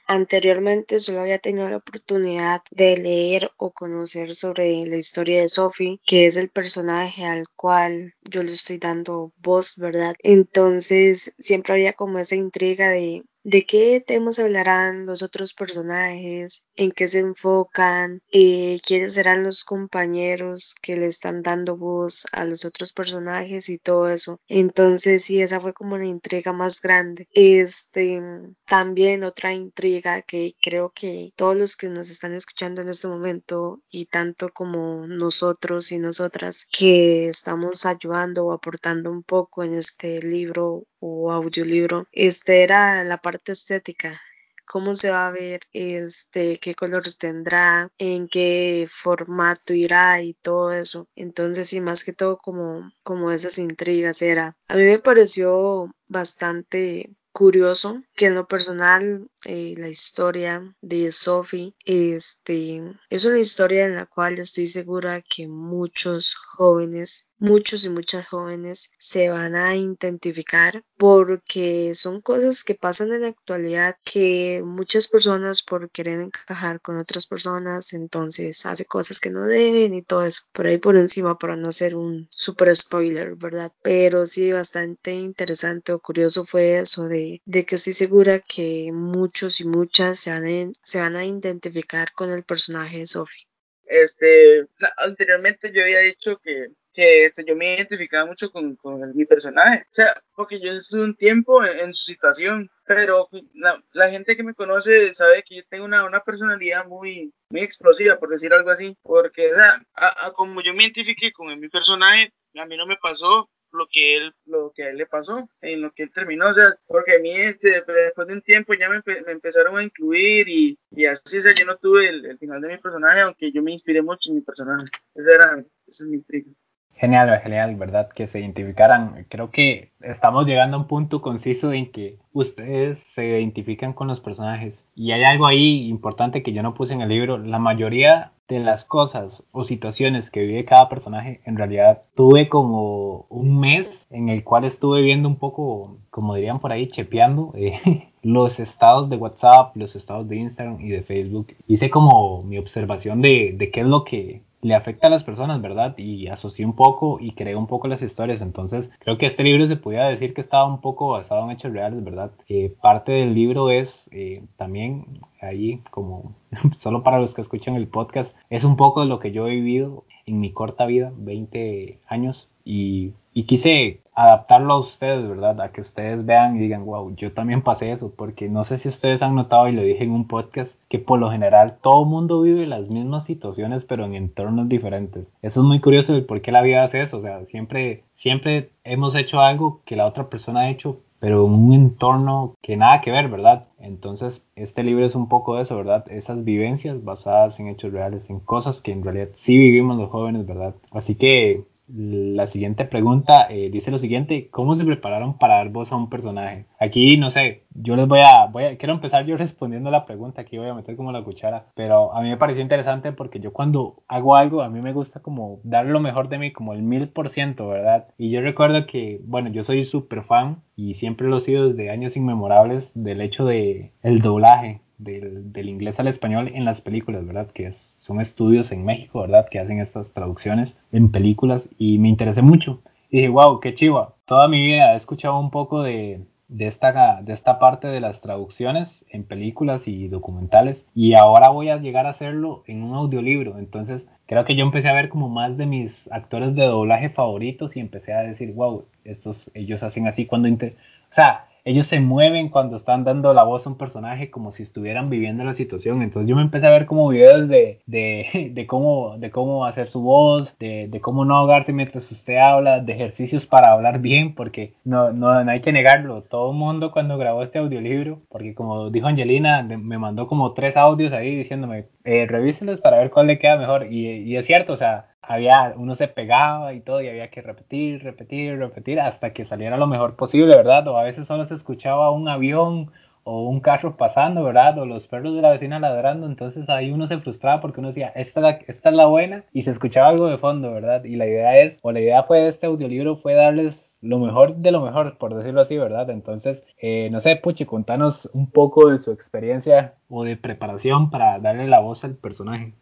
anteriormente 0.07 0.99
solo 0.99 1.21
había 1.21 1.39
tenido 1.39 1.67
la 1.69 1.77
oportunidad 1.77 2.61
de 2.71 2.97
leer 2.97 3.51
o 3.57 3.71
conocer 3.71 4.33
sobre 4.35 4.85
la 4.85 4.97
historia 4.97 5.41
de 5.41 5.47
Sophie, 5.49 5.99
que 6.05 6.25
es 6.27 6.37
el 6.37 6.49
personaje 6.49 7.25
al 7.25 7.45
cual 7.55 8.13
yo 8.23 8.43
le 8.43 8.51
estoy 8.51 8.77
dando 8.77 9.33
voz, 9.37 9.75
¿verdad? 9.77 10.15
Entonces 10.19 11.33
siempre 11.39 11.73
había 11.73 11.93
como 11.93 12.19
esa 12.19 12.35
intriga 12.35 12.89
de 12.89 13.23
de 13.45 13.63
qué 13.63 14.03
temas 14.05 14.39
hablarán 14.39 15.05
los 15.05 15.21
otros 15.21 15.53
personajes, 15.53 16.67
en 16.75 16.91
qué 16.91 17.07
se 17.07 17.19
enfocan, 17.19 18.23
eh, 18.31 18.79
quiénes 18.83 19.13
serán 19.13 19.43
los 19.43 19.63
compañeros 19.63 20.75
que 20.81 20.97
le 20.97 21.05
están 21.05 21.43
dando 21.43 21.77
voz 21.77 22.25
a 22.31 22.43
los 22.45 22.65
otros 22.65 22.91
personajes 22.91 23.69
y 23.69 23.77
todo 23.77 24.09
eso. 24.09 24.39
Entonces 24.47 25.23
sí, 25.23 25.43
esa 25.43 25.59
fue 25.59 25.73
como 25.73 25.93
una 25.93 26.07
intriga 26.07 26.53
más 26.53 26.81
grande. 26.81 27.27
Este, 27.33 28.19
también 28.65 29.23
otra 29.23 29.53
intriga 29.53 30.23
que 30.23 30.55
creo 30.59 30.91
que 30.95 31.31
todos 31.35 31.55
los 31.55 31.75
que 31.75 31.89
nos 31.89 32.09
están 32.09 32.33
escuchando 32.33 32.81
en 32.81 32.89
este 32.89 33.07
momento 33.07 33.79
y 33.91 34.07
tanto 34.07 34.49
como 34.49 35.05
nosotros 35.05 35.91
y 35.91 35.99
nosotras 35.99 36.67
que 36.71 37.27
estamos 37.27 37.85
ayudando 37.85 38.47
o 38.47 38.53
aportando 38.53 39.11
un 39.11 39.21
poco 39.21 39.63
en 39.63 39.75
este 39.75 40.19
libro 40.23 40.87
o 40.99 41.31
audiolibro, 41.31 42.07
este 42.11 42.63
era 42.63 43.03
la 43.03 43.17
parte 43.17 43.34
estética 43.45 44.19
cómo 44.65 44.95
se 44.95 45.11
va 45.11 45.27
a 45.27 45.31
ver, 45.31 45.61
este, 45.73 46.59
qué 46.59 46.75
colores 46.75 47.17
tendrá, 47.17 47.89
en 47.97 48.27
qué 48.27 48.87
formato 48.89 49.73
irá 49.73 50.21
y 50.21 50.33
todo 50.33 50.71
eso. 50.73 51.07
Entonces, 51.15 51.69
sí, 51.69 51.81
más 51.81 52.03
que 52.03 52.13
todo 52.13 52.37
como, 52.37 52.91
como 53.03 53.31
esas 53.31 53.57
intrigas 53.57 54.21
era. 54.21 54.57
A 54.67 54.75
mí 54.75 54.83
me 54.83 54.99
pareció 54.99 55.93
bastante 56.07 57.15
curioso 57.31 58.01
que 58.15 58.27
en 58.27 58.35
lo 58.35 58.47
personal 58.47 59.29
eh, 59.45 59.75
la 59.77 59.87
historia 59.87 60.75
de 60.81 61.11
Sophie 61.11 61.75
este 61.85 62.81
es 63.09 63.25
una 63.25 63.39
historia 63.39 63.85
en 63.85 63.95
la 63.95 64.07
cual 64.07 64.39
estoy 64.39 64.67
segura 64.67 65.21
que 65.21 65.47
muchos 65.47 66.35
jóvenes 66.35 67.29
muchos 67.37 67.83
y 67.83 67.89
muchas 67.89 68.27
jóvenes 68.27 68.91
se 68.97 69.29
van 69.29 69.55
a 69.55 69.75
identificar 69.75 70.83
porque 70.97 71.93
son 71.93 72.21
cosas 72.21 72.63
que 72.63 72.75
pasan 72.75 73.11
en 73.11 73.21
la 73.21 73.27
actualidad 73.27 73.97
que 74.03 74.63
muchas 74.65 75.07
personas 75.09 75.61
por 75.61 75.91
querer 75.91 76.21
encajar 76.21 76.81
con 76.81 76.97
otras 76.97 77.27
personas 77.27 77.93
entonces 77.93 78.65
hace 78.65 78.85
cosas 78.85 79.19
que 79.19 79.29
no 79.29 79.45
deben 79.45 79.93
y 79.93 80.01
todo 80.01 80.23
eso 80.23 80.43
por 80.53 80.67
ahí 80.67 80.77
por 80.77 80.97
encima 80.97 81.37
para 81.37 81.55
no 81.55 81.69
hacer 81.69 81.95
un 81.95 82.27
super 82.31 82.73
spoiler 82.75 83.35
verdad 83.35 83.71
pero 83.83 84.25
sí 84.25 84.51
bastante 84.51 85.11
interesante 85.11 85.91
o 85.91 85.99
curioso 85.99 86.45
fue 86.45 86.77
eso 86.77 87.03
de, 87.03 87.41
de 87.45 87.65
que 87.65 87.75
estoy 87.75 87.93
segura 87.93 88.39
que 88.39 88.91
muchos 88.93 89.34
y 89.59 89.65
muchas 89.65 90.19
se 90.19 90.31
van, 90.31 90.45
a, 90.45 90.71
se 90.81 90.99
van 90.99 91.15
a 91.15 91.25
identificar 91.25 92.11
con 92.13 92.31
el 92.31 92.43
personaje 92.43 92.99
de 92.99 93.05
Sophie 93.05 93.47
este 93.87 94.67
anteriormente 94.97 95.71
yo 95.71 95.83
había 95.83 95.99
dicho 95.99 96.39
que 96.43 96.69
que 96.95 97.25
este, 97.25 97.43
yo 97.45 97.55
me 97.55 97.75
identificaba 97.75 98.25
mucho 98.25 98.49
con, 98.51 98.77
con 98.77 99.15
mi 99.15 99.25
personaje. 99.25 99.81
O 99.91 99.93
sea, 99.93 100.13
porque 100.33 100.61
yo 100.61 100.71
estuve 100.71 101.03
un 101.03 101.15
tiempo 101.15 101.63
en, 101.63 101.93
su 101.93 102.05
situación, 102.05 102.71
pero 102.85 103.27
la, 103.53 103.83
la, 103.91 104.09
gente 104.09 104.37
que 104.37 104.43
me 104.43 104.53
conoce 104.53 105.13
sabe 105.13 105.43
que 105.43 105.57
yo 105.57 105.61
tengo 105.69 105.83
una, 105.83 106.05
una, 106.05 106.21
personalidad 106.21 106.87
muy, 106.87 107.33
muy 107.49 107.61
explosiva, 107.61 108.17
por 108.17 108.29
decir 108.29 108.53
algo 108.53 108.71
así. 108.71 108.95
Porque, 109.03 109.51
o 109.51 109.55
sea, 109.55 109.81
a, 109.93 110.31
como 110.31 110.61
yo 110.61 110.73
me 110.73 110.83
identifiqué 110.83 111.33
con 111.33 111.59
mi 111.59 111.67
personaje, 111.67 112.31
a 112.55 112.65
mí 112.65 112.77
no 112.77 112.87
me 112.87 112.95
pasó 112.95 113.49
lo 113.75 113.87
que 113.91 114.17
él 114.17 114.33
lo 114.45 114.71
que 114.75 114.83
a 114.83 114.89
él 114.89 114.97
le 114.97 115.05
pasó 115.05 115.49
en 115.61 115.81
lo 115.81 115.91
que 115.91 116.03
él 116.03 116.11
terminó 116.13 116.49
o 116.49 116.53
sea 116.53 116.77
porque 116.87 117.15
a 117.15 117.19
mí 117.19 117.31
este 117.31 117.83
después 117.85 118.27
de 118.27 118.33
un 118.33 118.41
tiempo 118.41 118.73
ya 118.73 118.89
me, 118.89 119.01
me 119.05 119.31
empezaron 119.31 119.77
a 119.77 119.83
incluir 119.83 120.47
y, 120.49 120.77
y, 120.91 121.05
así 121.05 121.37
o 121.37 121.41
sea 121.41 121.53
yo 121.53 121.65
no 121.65 121.77
tuve 121.77 122.09
el, 122.09 122.25
el, 122.25 122.37
final 122.37 122.61
de 122.61 122.69
mi 122.69 122.77
personaje 122.77 123.21
aunque 123.21 123.51
yo 123.51 123.61
me 123.61 123.73
inspiré 123.73 124.01
mucho 124.01 124.29
en 124.29 124.35
mi 124.35 124.41
personaje. 124.41 124.87
Esa 125.13 125.35
era 125.35 125.65
esa 125.87 126.03
es 126.03 126.09
mi 126.09 126.17
intriga 126.17 126.51
Genial, 126.97 127.39
genial, 127.41 127.75
¿verdad? 127.75 128.09
Que 128.09 128.27
se 128.27 128.39
identificaran. 128.39 129.25
Creo 129.27 129.51
que 129.51 129.91
estamos 129.99 130.45
llegando 130.45 130.77
a 130.77 130.79
un 130.79 130.87
punto 130.87 131.21
conciso 131.21 131.73
en 131.73 131.91
que 131.91 132.19
ustedes 132.31 132.99
se 133.13 133.25
identifican 133.25 133.91
con 133.91 134.07
los 134.07 134.21
personajes. 134.21 134.85
Y 134.95 135.11
hay 135.11 135.23
algo 135.23 135.45
ahí 135.45 135.87
importante 135.89 136.41
que 136.41 136.53
yo 136.53 136.63
no 136.63 136.73
puse 136.73 136.93
en 136.93 137.01
el 137.01 137.09
libro. 137.09 137.37
La 137.37 137.59
mayoría 137.59 138.31
de 138.47 138.59
las 138.59 138.85
cosas 138.85 139.43
o 139.51 139.63
situaciones 139.63 140.29
que 140.29 140.41
vive 140.41 140.65
cada 140.65 140.87
personaje, 140.87 141.41
en 141.45 141.57
realidad 141.57 142.03
tuve 142.15 142.47
como 142.47 143.25
un 143.29 143.59
mes 143.59 144.05
en 144.11 144.29
el 144.29 144.43
cual 144.43 144.65
estuve 144.65 145.01
viendo 145.01 145.27
un 145.27 145.37
poco, 145.37 145.97
como 146.11 146.35
dirían 146.35 146.59
por 146.59 146.71
ahí, 146.71 146.87
chepeando 146.87 147.51
eh, 147.55 148.07
los 148.21 148.59
estados 148.59 149.09
de 149.09 149.17
WhatsApp, 149.17 149.75
los 149.75 149.95
estados 149.95 150.29
de 150.29 150.37
Instagram 150.37 150.79
y 150.79 150.89
de 150.89 151.01
Facebook. 151.01 151.55
Hice 151.67 151.89
como 151.89 152.43
mi 152.43 152.57
observación 152.57 153.21
de, 153.21 153.53
de 153.57 153.71
qué 153.71 153.81
es 153.81 153.87
lo 153.87 154.03
que 154.03 154.43
le 154.65 154.73
afecta 154.73 155.05
a 155.05 155.09
las 155.11 155.23
personas, 155.23 155.61
¿verdad? 155.61 155.95
Y 155.95 156.27
asocié 156.27 156.65
un 156.65 156.75
poco 156.75 157.19
y 157.19 157.33
creé 157.33 157.55
un 157.55 157.67
poco 157.67 157.87
las 157.87 158.01
historias. 158.01 158.41
Entonces, 158.41 158.89
creo 158.97 159.19
que 159.19 159.27
este 159.27 159.43
libro 159.43 159.67
se 159.67 159.75
podía 159.75 160.05
decir 160.05 160.33
que 160.33 160.41
estaba 160.41 160.65
un 160.65 160.81
poco 160.81 161.09
basado 161.09 161.43
en 161.45 161.51
hechos 161.51 161.71
reales, 161.71 162.03
¿verdad? 162.03 162.31
Eh, 162.49 162.73
parte 162.81 163.11
del 163.11 163.35
libro 163.35 163.69
es 163.69 164.09
eh, 164.11 164.41
también 164.57 165.19
ahí, 165.39 165.83
como 165.91 166.33
solo 166.75 167.03
para 167.03 167.19
los 167.19 167.35
que 167.35 167.41
escuchan 167.41 167.75
el 167.75 167.87
podcast, 167.87 168.35
es 168.49 168.63
un 168.63 168.75
poco 168.75 169.01
de 169.01 169.07
lo 169.07 169.19
que 169.19 169.31
yo 169.31 169.45
he 169.45 169.51
vivido 169.51 170.03
en 170.25 170.39
mi 170.39 170.51
corta 170.51 170.87
vida, 170.87 171.13
20 171.15 171.99
años, 172.07 172.49
y, 172.63 173.13
y, 173.35 173.43
quise 173.43 174.01
adaptarlo 174.15 174.73
a 174.73 174.79
ustedes, 174.79 175.27
¿verdad? 175.27 175.59
A 175.59 175.71
que 175.73 175.81
ustedes 175.81 176.25
vean 176.25 176.55
y 176.55 176.59
digan, 176.59 176.85
wow, 176.85 177.13
yo 177.17 177.33
también 177.33 177.61
pasé 177.61 177.91
eso, 177.91 178.13
porque 178.15 178.47
no 178.47 178.63
sé 178.63 178.77
si 178.77 178.87
ustedes 178.87 179.21
han 179.21 179.35
notado, 179.35 179.67
y 179.67 179.73
lo 179.73 179.81
dije 179.81 180.05
en 180.05 180.11
un 180.11 180.27
podcast, 180.27 180.73
que 180.87 180.99
por 180.99 181.19
lo 181.19 181.29
general 181.29 181.77
todo 181.81 182.05
mundo 182.05 182.41
vive 182.41 182.65
las 182.65 182.87
mismas 182.87 183.25
situaciones, 183.25 183.83
pero 183.83 184.05
en 184.05 184.15
entornos 184.15 184.69
diferentes. 184.69 185.31
Eso 185.41 185.59
es 185.59 185.65
muy 185.65 185.81
curioso 185.81 186.15
el 186.15 186.25
por 186.25 186.41
qué 186.41 186.53
la 186.53 186.61
vida 186.61 186.83
hace 186.83 187.01
eso, 187.01 187.17
o 187.17 187.21
sea, 187.21 187.45
siempre, 187.45 188.03
siempre 188.15 188.69
hemos 188.85 189.13
hecho 189.15 189.41
algo 189.41 189.81
que 189.85 189.97
la 189.97 190.07
otra 190.07 190.29
persona 190.29 190.61
ha 190.61 190.69
hecho, 190.69 191.01
pero 191.19 191.45
en 191.45 191.53
un 191.53 191.73
entorno 191.73 192.53
que 192.61 192.77
nada 192.77 193.01
que 193.01 193.11
ver, 193.11 193.29
¿verdad? 193.29 193.65
Entonces, 193.79 194.45
este 194.55 194.83
libro 194.83 195.05
es 195.05 195.15
un 195.15 195.27
poco 195.27 195.55
de 195.55 195.63
eso, 195.63 195.75
¿verdad? 195.75 196.05
Esas 196.09 196.43
vivencias 196.43 197.03
basadas 197.03 197.59
en 197.59 197.67
hechos 197.67 197.91
reales, 197.91 198.29
en 198.29 198.39
cosas 198.39 198.81
que 198.81 198.91
en 198.91 199.03
realidad 199.03 199.29
sí 199.33 199.57
vivimos 199.57 199.97
los 199.97 200.09
jóvenes, 200.09 200.45
¿verdad? 200.45 200.75
Así 200.91 201.15
que 201.15 201.63
la 201.87 202.47
siguiente 202.47 202.85
pregunta 202.85 203.47
eh, 203.49 203.69
dice 203.69 203.91
lo 203.91 203.97
siguiente, 203.97 204.49
¿cómo 204.49 204.75
se 204.75 204.85
prepararon 204.85 205.37
para 205.37 205.57
dar 205.57 205.69
voz 205.69 205.91
a 205.91 205.95
un 205.95 206.09
personaje? 206.09 206.65
Aquí, 206.79 207.17
no 207.17 207.29
sé, 207.29 207.63
yo 207.73 207.95
les 207.95 208.07
voy 208.07 208.19
a, 208.19 208.47
voy 208.47 208.63
a, 208.63 208.77
quiero 208.77 208.93
empezar 208.93 209.25
yo 209.25 209.37
respondiendo 209.37 209.91
la 209.91 210.05
pregunta, 210.05 210.41
aquí 210.41 210.57
voy 210.57 210.69
a 210.69 210.73
meter 210.73 210.95
como 210.95 211.11
la 211.11 211.23
cuchara, 211.23 211.67
pero 211.75 212.13
a 212.15 212.21
mí 212.21 212.29
me 212.29 212.37
pareció 212.37 212.63
interesante 212.63 213.11
porque 213.11 213.39
yo 213.39 213.53
cuando 213.53 214.03
hago 214.07 214.35
algo, 214.35 214.61
a 214.61 214.69
mí 214.69 214.81
me 214.81 214.93
gusta 214.93 215.19
como 215.19 215.59
dar 215.63 215.85
lo 215.85 215.99
mejor 215.99 216.29
de 216.29 216.39
mí, 216.39 216.51
como 216.51 216.73
el 216.73 216.81
mil 216.81 217.09
por 217.09 217.29
ciento, 217.29 217.67
¿verdad? 217.67 218.07
Y 218.17 218.31
yo 218.31 218.41
recuerdo 218.41 218.85
que, 218.87 219.21
bueno, 219.23 219.49
yo 219.49 219.63
soy 219.63 219.83
súper 219.83 220.23
fan 220.23 220.63
y 220.75 220.95
siempre 220.95 221.27
lo 221.27 221.37
he 221.37 221.41
sido 221.41 221.69
desde 221.69 221.91
años 221.91 222.17
inmemorables 222.17 222.91
del 222.95 223.21
hecho 223.21 223.45
de 223.45 223.91
el 224.01 224.21
doblaje, 224.21 224.81
del, 224.97 225.51
del, 225.51 225.69
inglés 225.69 225.99
al 225.99 226.07
español 226.07 226.51
en 226.53 226.65
las 226.65 226.81
películas, 226.81 227.25
¿verdad? 227.25 227.47
Que 227.51 227.67
es, 227.67 227.95
son 227.99 228.21
estudios 228.21 228.71
en 228.71 228.85
México, 228.85 229.21
¿verdad? 229.21 229.47
Que 229.49 229.59
hacen 229.59 229.79
estas 229.79 230.13
traducciones 230.13 230.77
en 230.91 231.11
películas 231.11 231.69
y 231.77 231.97
me 231.99 232.09
interesé 232.09 232.41
mucho. 232.41 232.81
Y 233.09 233.17
dije, 233.17 233.29
wow, 233.29 233.59
qué 233.59 233.73
chiva. 233.73 234.15
Toda 234.25 234.47
mi 234.47 234.65
vida 234.65 234.93
he 234.93 234.97
escuchado 234.97 235.39
un 235.39 235.51
poco 235.51 235.83
de, 235.83 236.21
de, 236.47 236.67
esta, 236.67 237.21
de 237.21 237.33
esta 237.33 237.59
parte 237.59 237.87
de 237.87 237.99
las 237.99 238.21
traducciones 238.21 239.05
en 239.09 239.23
películas 239.23 239.87
y 239.87 240.07
documentales 240.07 240.87
y 240.93 241.15
ahora 241.15 241.49
voy 241.49 241.69
a 241.69 241.77
llegar 241.77 242.05
a 242.05 242.11
hacerlo 242.11 242.63
en 242.67 242.83
un 242.83 242.95
audiolibro. 242.95 243.57
Entonces 243.57 244.07
creo 244.25 244.45
que 244.45 244.55
yo 244.55 244.63
empecé 244.63 244.89
a 244.89 244.93
ver 244.93 245.09
como 245.09 245.29
más 245.29 245.57
de 245.57 245.65
mis 245.65 246.11
actores 246.11 246.55
de 246.55 246.65
doblaje 246.65 247.09
favoritos 247.09 247.75
y 247.75 247.79
empecé 247.79 248.13
a 248.13 248.23
decir, 248.23 248.53
wow, 248.53 248.85
estos, 249.03 249.51
ellos 249.53 249.83
hacen 249.83 250.07
así 250.07 250.25
cuando... 250.25 250.49
O 250.49 251.15
sea, 251.15 251.45
ellos 251.65 251.87
se 251.87 251.99
mueven 251.99 252.49
cuando 252.49 252.75
están 252.75 253.03
dando 253.03 253.33
la 253.33 253.43
voz 253.43 253.65
a 253.65 253.69
un 253.71 253.77
personaje 253.77 254.29
como 254.29 254.51
si 254.51 254.61
estuvieran 254.61 255.09
viviendo 255.09 255.43
la 255.43 255.55
situación. 255.55 256.03
Entonces 256.03 256.29
yo 256.29 256.35
me 256.35 256.43
empecé 256.43 256.67
a 256.67 256.69
ver 256.69 256.85
como 256.85 257.09
videos 257.09 257.49
de, 257.49 257.81
de, 257.87 258.51
de 258.53 258.67
cómo, 258.67 259.17
de 259.17 259.31
cómo 259.31 259.65
hacer 259.65 259.87
su 259.87 259.99
voz, 260.01 260.55
de, 260.59 260.87
de, 260.87 261.01
cómo 261.01 261.25
no 261.25 261.35
ahogarse 261.35 261.73
mientras 261.73 262.11
usted 262.11 262.37
habla, 262.37 262.79
de 262.81 262.93
ejercicios 262.93 263.47
para 263.47 263.71
hablar 263.71 263.99
bien, 263.99 264.35
porque 264.35 264.75
no, 264.83 265.11
no, 265.11 265.43
no 265.43 265.51
hay 265.51 265.61
que 265.61 265.71
negarlo. 265.71 266.21
Todo 266.21 266.51
el 266.51 266.57
mundo 266.57 266.91
cuando 266.91 267.17
grabó 267.17 267.41
este 267.41 267.57
audiolibro, 267.57 268.21
porque 268.29 268.53
como 268.53 268.91
dijo 268.91 269.07
Angelina, 269.07 269.63
me 269.63 269.97
mandó 269.97 270.27
como 270.27 270.53
tres 270.53 270.77
audios 270.77 271.13
ahí 271.13 271.35
diciéndome, 271.35 271.87
eh, 272.03 272.27
revíselos 272.27 272.79
para 272.79 272.99
ver 272.99 273.09
cuál 273.09 273.25
le 273.25 273.39
queda 273.39 273.57
mejor. 273.57 273.91
Y, 273.91 274.07
y 274.21 274.37
es 274.37 274.45
cierto, 274.45 274.73
o 274.73 274.77
sea, 274.77 275.14
había, 275.27 275.73
uno 275.77 275.95
se 275.95 276.07
pegaba 276.07 276.73
y 276.73 276.81
todo 276.81 277.01
y 277.01 277.09
había 277.09 277.29
que 277.29 277.41
repetir, 277.41 278.03
repetir, 278.03 278.57
repetir 278.57 278.99
hasta 278.99 279.33
que 279.33 279.45
saliera 279.45 279.77
lo 279.77 279.87
mejor 279.87 280.15
posible, 280.15 280.55
¿verdad? 280.55 280.87
O 280.87 280.97
a 280.97 281.03
veces 281.03 281.27
solo 281.27 281.45
se 281.45 281.55
escuchaba 281.55 282.11
un 282.11 282.27
avión 282.27 282.91
o 283.27 283.49
un 283.49 283.59
carro 283.59 283.97
pasando, 283.97 284.43
¿verdad? 284.43 284.77
O 284.77 284.85
los 284.85 285.07
perros 285.07 285.35
de 285.35 285.41
la 285.41 285.49
vecina 285.49 285.79
ladrando, 285.79 286.27
entonces 286.27 286.69
ahí 286.69 286.91
uno 286.91 287.07
se 287.07 287.17
frustraba 287.17 287.59
porque 287.59 287.79
uno 287.79 287.89
decía, 287.89 288.09
esta 288.09 288.59
es 288.67 288.83
la, 288.83 289.05
buena 289.07 289.43
y 289.51 289.63
se 289.63 289.71
escuchaba 289.71 290.09
algo 290.09 290.27
de 290.27 290.37
fondo, 290.37 290.71
¿verdad? 290.71 291.03
Y 291.03 291.15
la 291.15 291.25
idea 291.25 291.57
es, 291.57 291.79
o 291.81 291.91
la 291.91 292.01
idea 292.01 292.23
fue 292.23 292.41
de 292.41 292.49
este 292.49 292.67
audiolibro 292.67 293.17
fue 293.17 293.33
darles 293.33 293.97
lo 294.01 294.19
mejor 294.19 294.57
de 294.57 294.71
lo 294.71 294.81
mejor, 294.81 295.17
por 295.17 295.35
decirlo 295.35 295.61
así, 295.61 295.75
¿verdad? 295.75 296.09
Entonces, 296.11 296.63
eh, 296.79 297.09
no 297.11 297.19
sé, 297.19 297.35
Puchi, 297.35 297.65
contanos 297.65 298.29
un 298.33 298.51
poco 298.51 298.91
de 298.91 298.99
su 298.99 299.11
experiencia 299.11 299.95
o 300.07 300.23
de 300.23 300.37
preparación 300.37 301.09
para 301.09 301.39
darle 301.39 301.67
la 301.67 301.79
voz 301.79 302.03
al 302.03 302.15
personaje. 302.15 302.75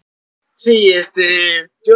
Sí, 0.54 0.92
este, 0.94 1.70
yo 1.86 1.96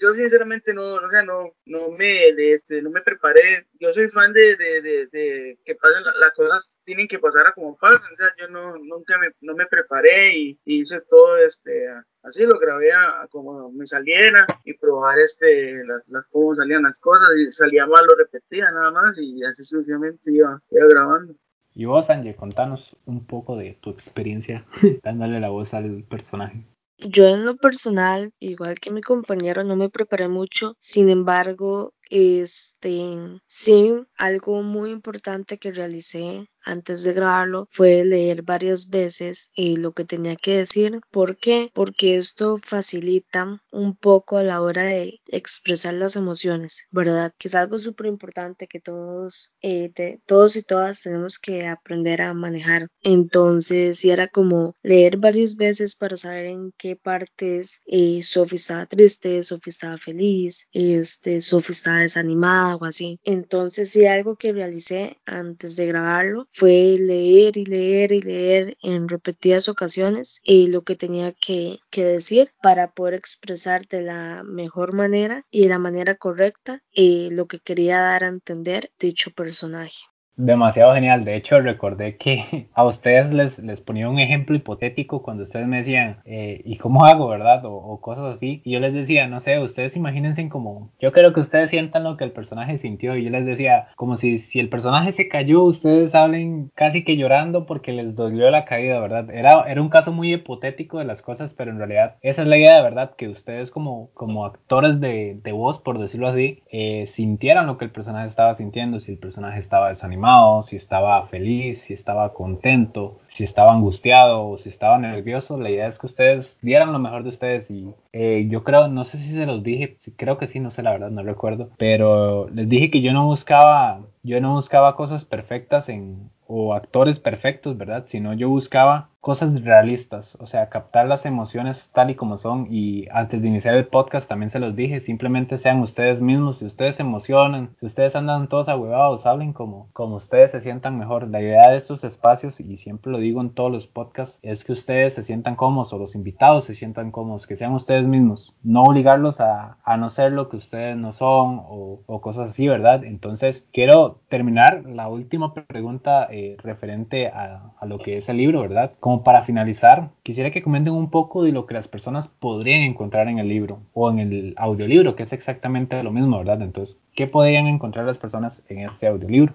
yo 0.00 0.14
sinceramente 0.14 0.72
no, 0.72 0.82
o 0.82 1.08
sea, 1.10 1.22
no, 1.22 1.52
no 1.66 1.90
me, 1.90 2.28
este, 2.54 2.80
no 2.82 2.90
me 2.90 3.02
preparé. 3.02 3.66
Yo 3.78 3.92
soy 3.92 4.08
fan 4.08 4.32
de, 4.32 4.56
de, 4.56 4.80
de, 5.06 5.58
que 5.64 5.74
pasen 5.74 6.04
las 6.04 6.32
cosas, 6.34 6.72
tienen 6.84 7.06
que 7.06 7.18
pasar 7.18 7.48
a 7.48 7.52
como 7.52 7.76
pasan. 7.76 8.12
O 8.12 8.16
sea, 8.16 8.28
yo 8.38 8.48
no, 8.48 8.78
nunca 8.78 9.18
me, 9.18 9.28
no 9.42 9.54
me 9.54 9.66
preparé 9.66 10.36
y, 10.36 10.58
hice 10.64 11.02
todo, 11.08 11.36
este, 11.36 11.86
así 12.22 12.46
lo 12.46 12.58
grabé 12.58 12.92
a, 12.92 13.26
como 13.30 13.70
me 13.72 13.86
saliera 13.86 14.46
y 14.64 14.74
probar, 14.74 15.18
este, 15.18 15.84
las, 15.84 16.02
las, 16.08 16.24
cómo 16.30 16.54
salían 16.54 16.82
las 16.82 16.98
cosas 16.98 17.28
y 17.36 17.50
salía 17.52 17.86
mal, 17.86 18.04
lo 18.06 18.16
repetía 18.16 18.70
nada 18.70 18.90
más 18.90 19.12
y 19.18 19.44
así 19.44 19.62
sucesivamente 19.64 20.32
iba, 20.32 20.62
iba 20.70 20.86
grabando. 20.86 21.34
Y 21.74 21.84
vos, 21.84 22.10
Angie, 22.10 22.34
contanos 22.34 22.96
un 23.04 23.26
poco 23.26 23.56
de 23.56 23.78
tu 23.80 23.90
experiencia 23.90 24.66
dándole 25.04 25.40
la 25.40 25.50
voz 25.50 25.74
al 25.74 26.04
personaje. 26.04 26.64
Yo 27.02 27.26
en 27.28 27.44
lo 27.44 27.56
personal, 27.56 28.32
igual 28.38 28.78
que 28.80 28.90
mi 28.90 29.00
compañero, 29.02 29.64
no 29.64 29.76
me 29.76 29.90
preparé 29.90 30.28
mucho, 30.28 30.76
sin 30.78 31.10
embargo, 31.10 31.92
este, 32.10 33.40
sí, 33.46 33.92
algo 34.16 34.62
muy 34.62 34.90
importante 34.90 35.58
que 35.58 35.72
realicé 35.72 36.48
antes 36.64 37.04
de 37.04 37.14
grabarlo 37.14 37.68
fue 37.70 38.04
leer 38.04 38.42
varias 38.42 38.90
veces 38.90 39.50
eh, 39.56 39.76
lo 39.76 39.92
que 39.92 40.04
tenía 40.04 40.36
que 40.36 40.58
decir. 40.58 41.00
¿Por 41.10 41.38
qué? 41.38 41.70
Porque 41.72 42.16
esto 42.16 42.58
facilita 42.58 43.62
un 43.70 43.96
poco 43.96 44.36
a 44.38 44.42
la 44.42 44.60
hora 44.60 44.84
de 44.84 45.20
expresar 45.28 45.94
las 45.94 46.16
emociones, 46.16 46.86
¿verdad? 46.90 47.32
Que 47.38 47.48
es 47.48 47.54
algo 47.54 47.78
súper 47.78 48.06
importante 48.06 48.66
que 48.66 48.80
todos, 48.80 49.52
eh, 49.62 49.92
todos 50.26 50.56
y 50.56 50.62
todas 50.62 51.02
tenemos 51.02 51.38
que 51.38 51.66
aprender 51.66 52.22
a 52.22 52.34
manejar. 52.34 52.88
Entonces, 53.02 53.98
sí 53.98 54.10
era 54.10 54.28
como 54.28 54.74
leer 54.82 55.16
varias 55.16 55.56
veces 55.56 55.96
para 55.96 56.16
saber 56.16 56.46
en 56.46 56.72
qué 56.76 56.96
partes 56.96 57.82
eh, 57.86 58.22
Sophie 58.22 58.56
estaba 58.56 58.86
triste, 58.86 59.42
Sophie 59.44 59.70
estaba 59.70 59.96
feliz, 59.96 60.68
este, 60.72 61.40
Sophie 61.40 61.72
estaba 61.72 61.99
desanimada 62.00 62.76
o 62.76 62.84
así. 62.84 63.18
Entonces, 63.24 63.90
sí, 63.90 64.06
algo 64.06 64.36
que 64.36 64.52
realicé 64.52 65.18
antes 65.26 65.76
de 65.76 65.86
grabarlo 65.86 66.48
fue 66.52 66.96
leer 66.98 67.56
y 67.56 67.64
leer 67.64 68.12
y 68.12 68.20
leer 68.20 68.76
en 68.82 69.08
repetidas 69.08 69.68
ocasiones 69.68 70.40
y 70.44 70.68
lo 70.68 70.82
que 70.82 70.96
tenía 70.96 71.32
que, 71.32 71.78
que 71.90 72.04
decir 72.04 72.50
para 72.62 72.92
poder 72.92 73.14
expresar 73.14 73.86
de 73.86 74.02
la 74.02 74.42
mejor 74.44 74.92
manera 74.92 75.44
y 75.50 75.62
de 75.62 75.68
la 75.68 75.78
manera 75.78 76.14
correcta 76.14 76.82
eh, 76.94 77.28
lo 77.32 77.46
que 77.46 77.60
quería 77.60 78.00
dar 78.00 78.24
a 78.24 78.28
entender 78.28 78.90
dicho 78.98 79.30
personaje 79.30 80.09
demasiado 80.40 80.94
genial. 80.94 81.24
De 81.24 81.36
hecho, 81.36 81.60
recordé 81.60 82.16
que 82.16 82.68
a 82.74 82.84
ustedes 82.84 83.32
les, 83.32 83.58
les 83.58 83.80
ponía 83.80 84.08
un 84.08 84.18
ejemplo 84.18 84.56
hipotético 84.56 85.22
cuando 85.22 85.42
ustedes 85.42 85.66
me 85.66 85.78
decían, 85.78 86.18
eh, 86.24 86.62
¿y 86.64 86.76
cómo 86.76 87.04
hago, 87.04 87.28
verdad? 87.28 87.62
O, 87.64 88.00
cosas 88.00 88.36
así. 88.36 88.62
Y 88.64 88.72
yo 88.72 88.80
les 88.80 88.94
decía, 88.94 89.26
no 89.28 89.40
sé, 89.40 89.58
ustedes 89.58 89.96
imagínense 89.96 90.48
como, 90.48 90.90
yo 91.00 91.12
creo 91.12 91.32
que 91.32 91.40
ustedes 91.40 91.70
sientan 91.70 92.04
lo 92.04 92.16
que 92.16 92.24
el 92.24 92.32
personaje 92.32 92.78
sintió. 92.78 93.16
Y 93.16 93.24
yo 93.24 93.30
les 93.30 93.44
decía, 93.44 93.88
como 93.96 94.16
si, 94.16 94.38
si 94.38 94.58
el 94.58 94.68
personaje 94.68 95.12
se 95.12 95.28
cayó, 95.28 95.62
ustedes 95.62 96.14
hablen 96.14 96.70
casi 96.74 97.04
que 97.04 97.16
llorando 97.16 97.66
porque 97.66 97.92
les 97.92 98.14
dolió 98.14 98.50
la 98.50 98.64
caída, 98.64 99.00
¿verdad? 99.00 99.30
Era, 99.30 99.64
era 99.68 99.82
un 99.82 99.90
caso 99.90 100.12
muy 100.12 100.32
hipotético 100.32 100.98
de 100.98 101.04
las 101.04 101.22
cosas, 101.22 101.52
pero 101.52 101.70
en 101.70 101.78
realidad 101.78 102.16
esa 102.22 102.42
es 102.42 102.48
la 102.48 102.56
idea 102.56 102.76
de 102.76 102.82
verdad, 102.82 103.14
que 103.16 103.28
ustedes 103.28 103.70
como, 103.70 104.10
como 104.14 104.46
actores 104.46 105.00
de, 105.00 105.38
de 105.42 105.52
voz, 105.52 105.78
por 105.78 105.98
decirlo 105.98 106.28
así, 106.28 106.62
eh, 106.70 107.06
sintieran 107.06 107.66
lo 107.66 107.76
que 107.76 107.84
el 107.84 107.90
personaje 107.90 108.28
estaba 108.28 108.54
sintiendo, 108.54 109.00
si 109.00 109.12
el 109.12 109.18
personaje 109.18 109.60
estaba 109.60 109.88
desanimado 109.88 110.29
si 110.62 110.76
estaba 110.76 111.26
feliz, 111.26 111.82
si 111.82 111.94
estaba 111.94 112.32
contento, 112.32 113.18
si 113.28 113.44
estaba 113.44 113.72
angustiado 113.72 114.48
o 114.48 114.58
si 114.58 114.68
estaba 114.68 114.98
nervioso. 114.98 115.58
La 115.58 115.70
idea 115.70 115.88
es 115.88 115.98
que 115.98 116.06
ustedes 116.06 116.58
dieran 116.62 116.92
lo 116.92 116.98
mejor 116.98 117.22
de 117.22 117.30
ustedes 117.30 117.70
y 117.70 117.94
eh, 118.12 118.46
yo 118.48 118.64
creo, 118.64 118.88
no 118.88 119.04
sé 119.04 119.18
si 119.18 119.32
se 119.32 119.46
los 119.46 119.62
dije, 119.62 119.96
creo 120.16 120.38
que 120.38 120.46
sí, 120.46 120.60
no 120.60 120.70
sé 120.70 120.82
la 120.82 120.92
verdad, 120.92 121.10
no 121.10 121.22
recuerdo, 121.22 121.70
pero 121.78 122.48
les 122.50 122.68
dije 122.68 122.90
que 122.90 123.02
yo 123.02 123.12
no 123.12 123.26
buscaba, 123.26 124.00
yo 124.22 124.40
no 124.40 124.54
buscaba 124.54 124.96
cosas 124.96 125.24
perfectas 125.24 125.88
en, 125.88 126.30
o 126.46 126.74
actores 126.74 127.18
perfectos, 127.18 127.76
¿verdad? 127.76 128.04
Sino 128.06 128.34
yo 128.34 128.48
buscaba 128.48 129.10
cosas 129.20 129.62
realistas, 129.62 130.36
o 130.40 130.46
sea, 130.46 130.70
captar 130.70 131.06
las 131.06 131.26
emociones 131.26 131.90
tal 131.92 132.10
y 132.10 132.14
como 132.14 132.38
son. 132.38 132.66
Y 132.70 133.06
antes 133.10 133.42
de 133.42 133.48
iniciar 133.48 133.74
el 133.74 133.86
podcast 133.86 134.28
también 134.28 134.50
se 134.50 134.58
los 134.58 134.74
dije, 134.74 135.00
simplemente 135.00 135.58
sean 135.58 135.80
ustedes 135.80 136.20
mismos, 136.20 136.58
si 136.58 136.64
ustedes 136.64 136.96
se 136.96 137.02
emocionan, 137.02 137.76
si 137.80 137.86
ustedes 137.86 138.16
andan 138.16 138.48
todos 138.48 138.68
ahuevados, 138.68 139.26
hablen 139.26 139.52
como, 139.52 139.88
como 139.92 140.16
ustedes 140.16 140.52
se 140.52 140.60
sientan 140.60 140.98
mejor. 140.98 141.28
La 141.28 141.40
idea 141.42 141.70
de 141.70 141.76
estos 141.76 142.02
espacios, 142.04 142.60
y 142.60 142.78
siempre 142.78 143.12
lo 143.12 143.18
digo 143.18 143.40
en 143.40 143.50
todos 143.50 143.70
los 143.70 143.86
podcasts, 143.86 144.38
es 144.42 144.64
que 144.64 144.72
ustedes 144.72 145.14
se 145.14 145.22
sientan 145.22 145.56
cómodos 145.56 145.92
o 145.92 145.98
los 145.98 146.14
invitados 146.14 146.64
se 146.64 146.74
sientan 146.74 147.10
cómodos, 147.10 147.46
que 147.46 147.56
sean 147.56 147.72
ustedes 147.74 148.06
mismos, 148.06 148.54
no 148.62 148.82
obligarlos 148.82 149.40
a, 149.40 149.76
a 149.84 149.96
no 149.96 150.10
ser 150.10 150.32
lo 150.32 150.48
que 150.48 150.56
ustedes 150.56 150.96
no 150.96 151.12
son 151.12 151.60
o, 151.62 152.20
cosas 152.20 152.50
así, 152.50 152.68
¿verdad? 152.68 153.04
Entonces, 153.04 153.66
quiero 153.72 154.20
terminar 154.28 154.84
la 154.84 155.08
última 155.08 155.54
pregunta 155.54 156.28
eh, 156.30 156.56
referente 156.62 157.28
a, 157.28 157.72
a 157.78 157.86
lo 157.86 157.98
que 157.98 158.18
es 158.18 158.28
el 158.28 158.36
libro, 158.36 158.60
¿verdad? 158.60 158.92
Como 159.10 159.24
para 159.24 159.44
finalizar, 159.44 160.12
quisiera 160.22 160.52
que 160.52 160.62
comenten 160.62 160.92
un 160.92 161.10
poco 161.10 161.42
de 161.42 161.50
lo 161.50 161.66
que 161.66 161.74
las 161.74 161.88
personas 161.88 162.28
podrían 162.28 162.82
encontrar 162.82 163.26
en 163.26 163.40
el 163.40 163.48
libro 163.48 163.82
o 163.92 164.08
en 164.08 164.20
el 164.20 164.54
audiolibro, 164.56 165.16
que 165.16 165.24
es 165.24 165.32
exactamente 165.32 166.00
lo 166.04 166.12
mismo, 166.12 166.38
¿verdad? 166.38 166.62
Entonces, 166.62 166.96
¿qué 167.16 167.26
podrían 167.26 167.66
encontrar 167.66 168.06
las 168.06 168.18
personas 168.18 168.62
en 168.68 168.88
este 168.88 169.08
audiolibro? 169.08 169.54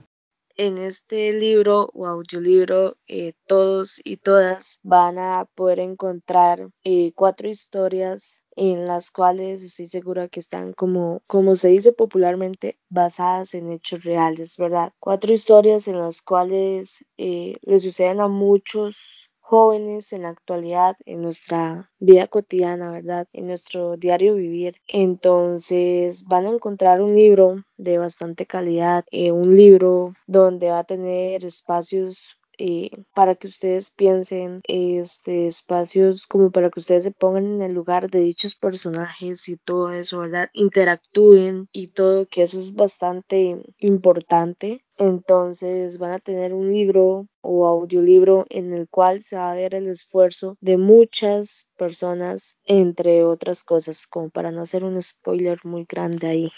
En 0.58 0.78
este 0.78 1.32
libro 1.32 1.90
o 1.94 2.06
audiolibro, 2.06 2.98
eh, 3.08 3.32
todos 3.48 4.02
y 4.04 4.18
todas 4.18 4.80
van 4.84 5.20
a 5.20 5.46
poder 5.56 5.80
encontrar 5.80 6.68
eh, 6.84 7.14
cuatro 7.16 7.48
historias 7.48 8.44
en 8.58 8.88
las 8.88 9.10
cuales 9.10 9.64
estoy 9.64 9.88
segura 9.88 10.28
que 10.28 10.42
están 10.42 10.74
como, 10.74 11.22
como 11.28 11.56
se 11.56 11.70
dice 11.70 11.94
popularmente, 11.94 12.78
basadas 12.90 13.54
en 13.54 13.70
hechos 13.70 14.04
reales, 14.04 14.58
¿verdad? 14.58 14.92
Cuatro 15.00 15.34
historias 15.34 15.88
en 15.88 16.00
las 16.00 16.22
cuales 16.22 17.06
eh, 17.18 17.56
le 17.62 17.80
suceden 17.80 18.20
a 18.20 18.28
muchos 18.28 19.15
jóvenes 19.48 20.12
en 20.12 20.24
la 20.24 20.30
actualidad, 20.30 20.96
en 21.06 21.22
nuestra 21.22 21.92
vida 22.00 22.28
cotidiana, 22.28 22.92
¿verdad? 22.92 23.28
En 23.32 23.46
nuestro 23.46 23.96
diario 23.96 24.34
vivir. 24.34 24.82
Entonces 24.88 26.26
van 26.28 26.48
a 26.48 26.50
encontrar 26.50 27.00
un 27.00 27.14
libro 27.16 27.64
de 27.78 28.00
bastante 28.00 28.48
calidad, 28.48 29.06
eh, 29.12 29.32
un 29.32 29.56
libro 29.56 30.16
donde 30.26 30.70
va 30.70 30.80
a 30.80 30.84
tener 30.84 31.46
espacios 31.46 32.38
eh, 32.58 32.90
para 33.14 33.36
que 33.36 33.48
ustedes 33.48 33.92
piensen 33.92 34.60
este 34.68 35.48
espacios 35.48 36.26
como 36.28 36.52
para 36.52 36.70
que 36.70 36.80
ustedes 36.80 37.04
se 37.04 37.12
pongan 37.12 37.46
en 37.46 37.62
el 37.62 37.74
lugar 37.74 38.10
de 38.10 38.20
dichos 38.20 38.56
personajes 38.56 39.48
y 39.50 39.58
todo 39.58 39.90
eso, 39.92 40.20
¿verdad? 40.20 40.50
Interactúen 40.54 41.68
y 41.72 41.88
todo, 41.90 42.26
que 42.28 42.44
eso 42.44 42.60
es 42.60 42.74
bastante 42.74 43.58
importante. 43.80 44.84
Entonces 44.98 45.98
van 45.98 46.14
a 46.14 46.20
tener 46.20 46.54
un 46.54 46.72
libro 46.72 47.28
o 47.42 47.68
audiolibro 47.68 48.46
en 48.50 48.74
el 48.74 48.88
cual 48.90 49.22
se 49.22 49.36
va 49.36 49.52
a 49.52 49.56
ver 49.56 49.76
el 49.76 49.88
esfuerzo 49.88 50.58
de 50.62 50.78
muchas 50.78 51.70
personas, 51.78 52.58
entre 52.66 53.24
otras 53.26 53.64
cosas, 53.64 54.08
como 54.08 54.30
para 54.30 54.52
no 54.52 54.62
hacer 54.62 54.84
un 54.84 55.02
spoiler 55.02 55.60
muy 55.64 55.86
grande 55.88 56.28
ahí. 56.28 56.50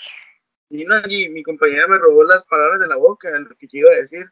Y 0.70 0.84
no, 0.84 0.96
mi 1.08 1.44
compañera 1.44 1.88
me 1.88 1.98
robó 1.98 2.24
las 2.24 2.44
palabras 2.44 2.80
de 2.82 2.88
la 2.88 2.98
boca, 2.98 3.30
lo 3.40 3.56
que 3.56 3.68
yo 3.68 3.80
iba 3.80 3.90
a 3.94 4.02
decir. 4.02 4.26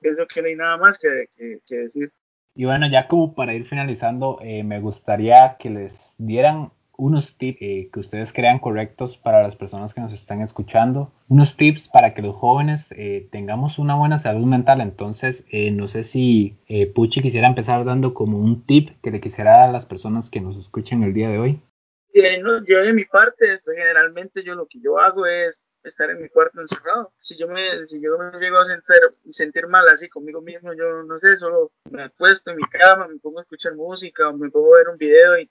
pienso 0.00 0.26
que 0.26 0.42
no 0.42 0.48
hay 0.48 0.56
nada 0.56 0.78
más 0.78 0.98
que, 0.98 1.26
que, 1.66 1.76
decir. 1.76 2.10
Y 2.54 2.64
bueno, 2.64 2.86
ya 2.88 3.06
como 3.06 3.34
para 3.34 3.54
ir 3.54 3.66
finalizando, 3.66 4.38
eh, 4.42 4.62
me 4.64 4.80
gustaría 4.80 5.56
que 5.58 5.70
les 5.70 6.14
dieran 6.18 6.70
unos 6.96 7.36
tips 7.36 7.58
eh, 7.60 7.90
que 7.92 8.00
ustedes 8.00 8.32
crean 8.32 8.60
correctos 8.60 9.16
para 9.16 9.42
las 9.42 9.56
personas 9.56 9.92
que 9.92 10.00
nos 10.00 10.12
están 10.12 10.40
escuchando, 10.40 11.12
unos 11.28 11.56
tips 11.56 11.88
para 11.88 12.14
que 12.14 12.22
los 12.22 12.36
jóvenes 12.36 12.92
eh, 12.96 13.28
tengamos 13.30 13.78
una 13.78 13.94
buena 13.94 14.18
salud 14.18 14.46
mental. 14.46 14.80
Entonces, 14.80 15.44
no 15.52 15.88
sé 15.88 16.04
si 16.04 16.56
Puchi 16.94 17.20
quisiera 17.20 17.48
empezar 17.48 17.84
dando 17.84 18.14
como 18.14 18.38
un 18.38 18.64
tip 18.64 18.90
que 19.02 19.10
le 19.10 19.20
quisiera 19.20 19.52
dar 19.52 19.68
a 19.68 19.72
las 19.72 19.84
personas 19.84 20.30
que 20.30 20.40
nos 20.40 20.56
escuchen 20.56 21.02
el 21.02 21.12
día 21.12 21.28
de 21.28 21.38
hoy 21.38 21.60
yo 22.12 22.82
de 22.82 22.92
mi 22.92 23.04
parte, 23.04 23.60
generalmente 23.64 24.42
yo 24.42 24.54
lo 24.54 24.66
que 24.66 24.80
yo 24.80 24.98
hago 24.98 25.26
es 25.26 25.62
estar 25.84 26.10
en 26.10 26.22
mi 26.22 26.28
cuarto 26.28 26.60
encerrado. 26.60 27.12
Si 27.20 27.36
yo 27.36 27.48
me, 27.48 27.86
si 27.86 28.00
yo 28.00 28.16
me 28.18 28.38
llego 28.38 28.58
a 28.58 28.66
sentir, 28.66 29.00
sentir 29.32 29.66
mal 29.66 29.88
así 29.88 30.08
conmigo 30.08 30.40
mismo, 30.40 30.72
yo 30.74 31.02
no 31.02 31.18
sé, 31.18 31.38
solo 31.38 31.72
me 31.90 32.04
acuesto 32.04 32.50
en 32.50 32.56
mi 32.56 32.64
cama, 32.64 33.08
me 33.08 33.18
pongo 33.18 33.40
a 33.40 33.42
escuchar 33.42 33.74
música 33.74 34.28
o 34.28 34.36
me 34.36 34.50
pongo 34.50 34.74
a 34.74 34.78
ver 34.78 34.88
un 34.88 34.98
video 34.98 35.38
y, 35.38 35.50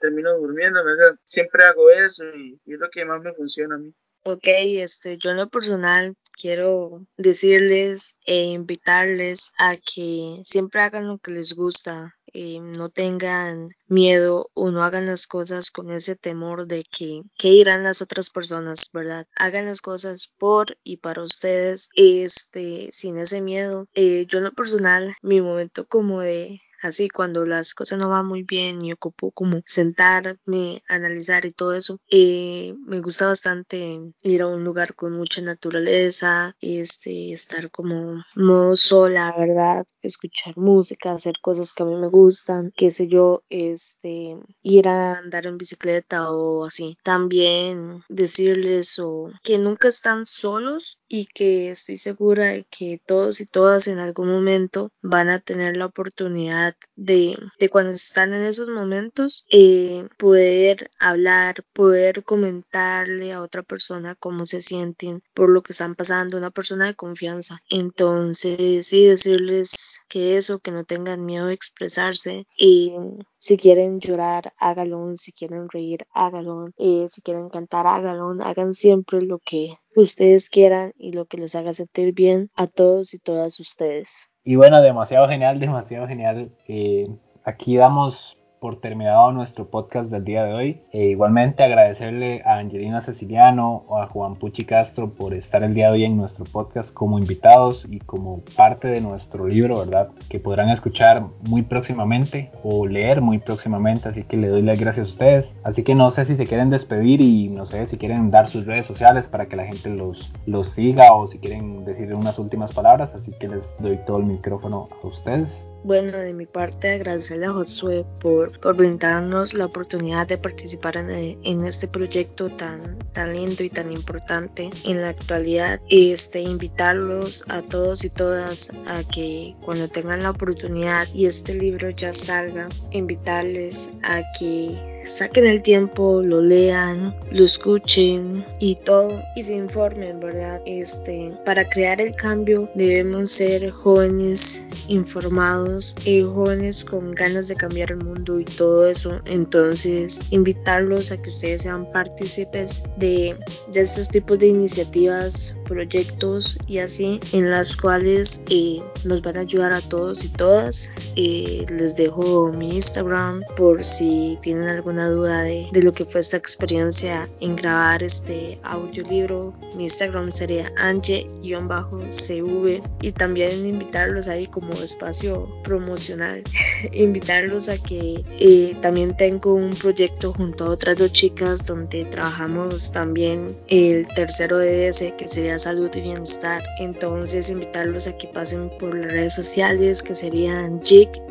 termino 0.00 0.36
durmiendo. 0.38 0.80
siempre 1.24 1.64
hago 1.64 1.90
eso 1.90 2.24
y, 2.24 2.60
y, 2.64 2.74
es 2.74 2.80
lo 2.80 2.90
que 2.90 3.04
más 3.04 3.20
me 3.20 3.34
funciona 3.34 3.76
a 3.76 3.78
mí. 3.78 3.94
Ok, 4.24 4.46
este, 4.46 5.18
yo 5.18 5.30
en 5.30 5.38
lo 5.38 5.48
personal 5.48 6.16
quiero 6.42 7.06
decirles 7.16 8.16
e 8.26 8.36
invitarles 8.60 9.52
a 9.58 9.76
que 9.76 10.40
siempre 10.42 10.80
hagan 10.80 11.06
lo 11.06 11.18
que 11.18 11.30
les 11.30 11.54
gusta, 11.54 12.16
eh, 12.34 12.58
no 12.60 12.88
tengan 12.88 13.68
miedo 13.86 14.50
o 14.54 14.72
no 14.72 14.82
hagan 14.82 15.06
las 15.06 15.26
cosas 15.28 15.70
con 15.70 15.92
ese 15.92 16.16
temor 16.16 16.66
de 16.66 16.84
que 16.84 17.22
qué 17.38 17.48
irán 17.50 17.84
las 17.84 18.02
otras 18.02 18.30
personas, 18.30 18.90
¿verdad? 18.92 19.26
Hagan 19.36 19.66
las 19.66 19.80
cosas 19.80 20.32
por 20.36 20.76
y 20.82 20.96
para 20.96 21.22
ustedes, 21.22 21.90
este, 21.94 22.88
sin 22.90 23.18
ese 23.18 23.40
miedo. 23.40 23.86
Eh, 23.94 24.26
yo 24.28 24.38
en 24.38 24.44
lo 24.44 24.52
personal, 24.52 25.14
mi 25.22 25.40
momento 25.40 25.84
como 25.86 26.20
de 26.22 26.58
así 26.82 27.08
cuando 27.08 27.44
las 27.46 27.74
cosas 27.74 27.98
no 27.98 28.08
van 28.08 28.26
muy 28.26 28.42
bien 28.42 28.82
y 28.82 28.92
ocupo 28.92 29.30
como 29.30 29.60
sentarme, 29.64 30.82
analizar 30.88 31.46
y 31.46 31.52
todo 31.52 31.72
eso. 31.74 31.98
Eh, 32.10 32.74
me 32.86 33.00
gusta 33.00 33.26
bastante 33.26 34.00
ir 34.22 34.42
a 34.42 34.48
un 34.48 34.64
lugar 34.64 34.94
con 34.94 35.12
mucha 35.12 35.40
naturaleza, 35.42 36.31
este, 36.60 37.32
estar 37.32 37.70
como 37.70 38.22
modo 38.34 38.76
sola, 38.76 39.34
¿verdad? 39.38 39.86
Escuchar 40.02 40.56
música, 40.56 41.12
hacer 41.12 41.34
cosas 41.40 41.72
que 41.72 41.82
a 41.82 41.86
mí 41.86 41.96
me 41.96 42.08
gustan, 42.08 42.72
qué 42.76 42.90
sé 42.90 43.08
yo, 43.08 43.42
este, 43.50 44.36
ir 44.62 44.88
a 44.88 45.18
andar 45.18 45.46
en 45.46 45.58
bicicleta 45.58 46.30
o 46.30 46.64
así. 46.64 46.96
También 47.02 48.02
decirles 48.08 48.98
o 48.98 49.30
que 49.42 49.58
nunca 49.58 49.88
están 49.88 50.26
solos 50.26 50.98
y 51.08 51.26
que 51.26 51.70
estoy 51.70 51.96
segura 51.96 52.46
de 52.46 52.64
que 52.70 53.00
todos 53.04 53.40
y 53.40 53.46
todas 53.46 53.86
en 53.88 53.98
algún 53.98 54.28
momento 54.28 54.90
van 55.02 55.28
a 55.28 55.40
tener 55.40 55.76
la 55.76 55.86
oportunidad 55.86 56.74
de, 56.96 57.36
de 57.58 57.68
cuando 57.68 57.90
están 57.90 58.32
en 58.32 58.42
esos 58.42 58.68
momentos 58.68 59.44
eh, 59.50 60.08
poder 60.16 60.90
hablar, 60.98 61.64
poder 61.72 62.24
comentarle 62.24 63.32
a 63.32 63.42
otra 63.42 63.62
persona 63.62 64.14
cómo 64.14 64.46
se 64.46 64.60
sienten 64.60 65.22
por 65.34 65.50
lo 65.50 65.62
que 65.62 65.72
están 65.72 65.94
pasando, 65.94 66.21
una 66.30 66.50
persona 66.50 66.86
de 66.86 66.94
confianza. 66.94 67.60
Entonces, 67.68 68.86
sí, 68.86 69.06
decirles 69.06 70.04
que 70.08 70.36
eso, 70.36 70.58
que 70.58 70.70
no 70.70 70.84
tengan 70.84 71.24
miedo 71.24 71.46
de 71.46 71.54
expresarse 71.54 72.46
y 72.56 72.92
si 73.34 73.56
quieren 73.56 73.98
llorar, 74.00 74.52
hágalo. 74.58 75.16
Si 75.16 75.32
quieren 75.32 75.68
reír, 75.68 76.06
hágalo. 76.12 76.68
Eh, 76.78 77.06
si 77.10 77.22
quieren 77.22 77.48
cantar, 77.48 77.86
hágalo. 77.86 78.34
Hagan 78.42 78.74
siempre 78.74 79.20
lo 79.22 79.38
que 79.38 79.74
ustedes 79.96 80.48
quieran 80.48 80.92
y 80.96 81.12
lo 81.12 81.26
que 81.26 81.38
los 81.38 81.54
haga 81.54 81.72
sentir 81.72 82.14
bien 82.14 82.50
a 82.54 82.66
todos 82.66 83.14
y 83.14 83.18
todas 83.18 83.58
ustedes. 83.60 84.30
Y 84.44 84.56
bueno, 84.56 84.80
demasiado 84.80 85.28
genial, 85.28 85.60
demasiado 85.60 86.06
genial. 86.06 86.52
Eh, 86.68 87.08
aquí 87.44 87.76
damos 87.76 88.36
por 88.62 88.76
terminado 88.76 89.32
nuestro 89.32 89.66
podcast 89.66 90.08
del 90.08 90.22
día 90.22 90.44
de 90.44 90.54
hoy. 90.54 90.80
E 90.92 91.06
igualmente 91.06 91.64
agradecerle 91.64 92.42
a 92.44 92.58
Angelina 92.58 93.00
Ceciliano 93.00 93.82
o 93.88 93.98
a 93.98 94.06
Juan 94.06 94.36
Puchi 94.36 94.64
Castro 94.64 95.10
por 95.10 95.34
estar 95.34 95.64
el 95.64 95.74
día 95.74 95.86
de 95.88 95.94
hoy 95.94 96.04
en 96.04 96.16
nuestro 96.16 96.44
podcast 96.44 96.94
como 96.94 97.18
invitados 97.18 97.88
y 97.90 97.98
como 97.98 98.40
parte 98.56 98.86
de 98.86 99.00
nuestro 99.00 99.48
libro, 99.48 99.80
¿verdad? 99.80 100.10
Que 100.28 100.38
podrán 100.38 100.68
escuchar 100.70 101.24
muy 101.48 101.62
próximamente 101.62 102.52
o 102.62 102.86
leer 102.86 103.20
muy 103.20 103.38
próximamente, 103.38 104.08
así 104.08 104.22
que 104.22 104.36
le 104.36 104.46
doy 104.46 104.62
las 104.62 104.78
gracias 104.78 105.08
a 105.08 105.10
ustedes. 105.10 105.54
Así 105.64 105.82
que 105.82 105.96
no 105.96 106.12
sé 106.12 106.24
si 106.24 106.36
se 106.36 106.46
quieren 106.46 106.70
despedir 106.70 107.20
y 107.20 107.48
no 107.48 107.66
sé 107.66 107.88
si 107.88 107.98
quieren 107.98 108.30
dar 108.30 108.48
sus 108.48 108.64
redes 108.64 108.86
sociales 108.86 109.26
para 109.26 109.46
que 109.46 109.56
la 109.56 109.66
gente 109.66 109.90
los, 109.90 110.32
los 110.46 110.68
siga 110.68 111.12
o 111.14 111.26
si 111.26 111.40
quieren 111.40 111.84
decir 111.84 112.14
unas 112.14 112.38
últimas 112.38 112.72
palabras, 112.72 113.12
así 113.16 113.32
que 113.40 113.48
les 113.48 113.76
doy 113.80 113.98
todo 114.06 114.18
el 114.18 114.26
micrófono 114.26 114.88
a 115.02 115.06
ustedes. 115.08 115.71
Bueno, 115.84 116.16
de 116.16 116.32
mi 116.32 116.46
parte 116.46 116.90
agradecerle 116.90 117.46
a 117.46 117.52
Josué 117.52 118.04
por, 118.20 118.56
por 118.60 118.76
brindarnos 118.76 119.54
la 119.54 119.66
oportunidad 119.66 120.28
de 120.28 120.38
participar 120.38 120.96
en, 120.96 121.10
en, 121.10 121.64
este 121.64 121.88
proyecto 121.88 122.50
tan, 122.50 122.98
tan 123.12 123.34
lindo 123.34 123.64
y 123.64 123.70
tan 123.70 123.90
importante 123.90 124.70
en 124.84 125.00
la 125.00 125.08
actualidad. 125.08 125.80
Este, 125.90 126.40
invitarlos 126.40 127.44
a 127.48 127.62
todos 127.62 128.04
y 128.04 128.10
todas 128.10 128.70
a 128.86 129.02
que 129.02 129.56
cuando 129.60 129.88
tengan 129.88 130.22
la 130.22 130.30
oportunidad 130.30 131.08
y 131.12 131.26
este 131.26 131.54
libro 131.54 131.90
ya 131.90 132.12
salga, 132.12 132.68
invitarles 132.92 133.92
a 134.04 134.22
que 134.38 134.92
saquen 135.04 135.46
el 135.46 135.62
tiempo, 135.62 136.22
lo 136.22 136.40
lean, 136.40 137.14
lo 137.30 137.44
escuchen 137.44 138.44
y 138.60 138.76
todo 138.76 139.20
y 139.34 139.42
se 139.42 139.54
informen, 139.54 140.20
¿verdad? 140.20 140.60
Este, 140.66 141.32
para 141.44 141.68
crear 141.68 142.00
el 142.00 142.14
cambio 142.14 142.68
debemos 142.74 143.30
ser 143.30 143.70
jóvenes 143.70 144.64
informados, 144.88 145.71
y 146.04 146.22
jóvenes 146.22 146.84
con 146.84 147.12
ganas 147.12 147.48
de 147.48 147.56
cambiar 147.56 147.92
el 147.92 147.98
mundo 147.98 148.38
y 148.40 148.44
todo 148.44 148.86
eso. 148.86 149.20
Entonces, 149.26 150.20
invitarlos 150.30 151.12
a 151.12 151.20
que 151.20 151.30
ustedes 151.30 151.62
sean 151.62 151.88
partícipes 151.90 152.84
de, 152.96 153.36
de 153.72 153.80
estos 153.80 154.08
tipos 154.08 154.38
de 154.38 154.48
iniciativas, 154.48 155.56
proyectos 155.72 156.58
y 156.66 156.78
así, 156.78 157.18
en 157.32 157.50
las 157.50 157.76
cuales 157.76 158.42
eh, 158.50 158.82
nos 159.04 159.22
van 159.22 159.38
a 159.38 159.40
ayudar 159.40 159.72
a 159.72 159.80
todos 159.80 160.24
y 160.24 160.28
todas. 160.28 160.92
Eh, 161.16 161.64
les 161.70 161.96
dejo 161.96 162.52
mi 162.52 162.74
Instagram 162.74 163.42
por 163.56 163.82
si 163.82 164.38
tienen 164.42 164.68
alguna 164.68 165.08
duda 165.08 165.42
de, 165.42 165.68
de 165.72 165.82
lo 165.82 165.92
que 165.92 166.04
fue 166.04 166.20
esta 166.20 166.36
experiencia 166.36 167.28
en 167.40 167.56
grabar 167.56 168.02
este 168.02 168.58
audiolibro, 168.62 169.54
mi 169.76 169.84
Instagram 169.84 170.30
sería 170.30 170.70
ange-cv 170.76 172.82
y 173.00 173.12
también 173.12 173.66
invitarlos 173.66 174.28
ahí 174.28 174.46
como 174.46 174.74
espacio 174.74 175.48
promocional, 175.64 176.44
invitarlos 176.92 177.68
a 177.68 177.78
que 177.78 178.24
eh, 178.38 178.76
también 178.80 179.16
tengo 179.16 179.54
un 179.54 179.74
proyecto 179.74 180.32
junto 180.32 180.66
a 180.66 180.70
otras 180.70 180.96
dos 180.96 181.12
chicas 181.12 181.66
donde 181.66 182.04
trabajamos 182.04 182.92
también 182.92 183.56
el 183.68 184.06
tercero 184.08 184.60
ese 184.60 185.14
que 185.16 185.28
sería 185.28 185.58
salud 185.62 185.90
y 185.94 186.00
bienestar. 186.00 186.62
Entonces 186.78 187.50
invitarlos 187.50 188.06
a 188.06 188.16
que 188.16 188.28
pasen 188.28 188.70
por 188.78 188.94
las 188.94 189.12
redes 189.12 189.34
sociales 189.34 190.02
que 190.02 190.14
serían 190.14 190.80
jig-gis 190.80 191.22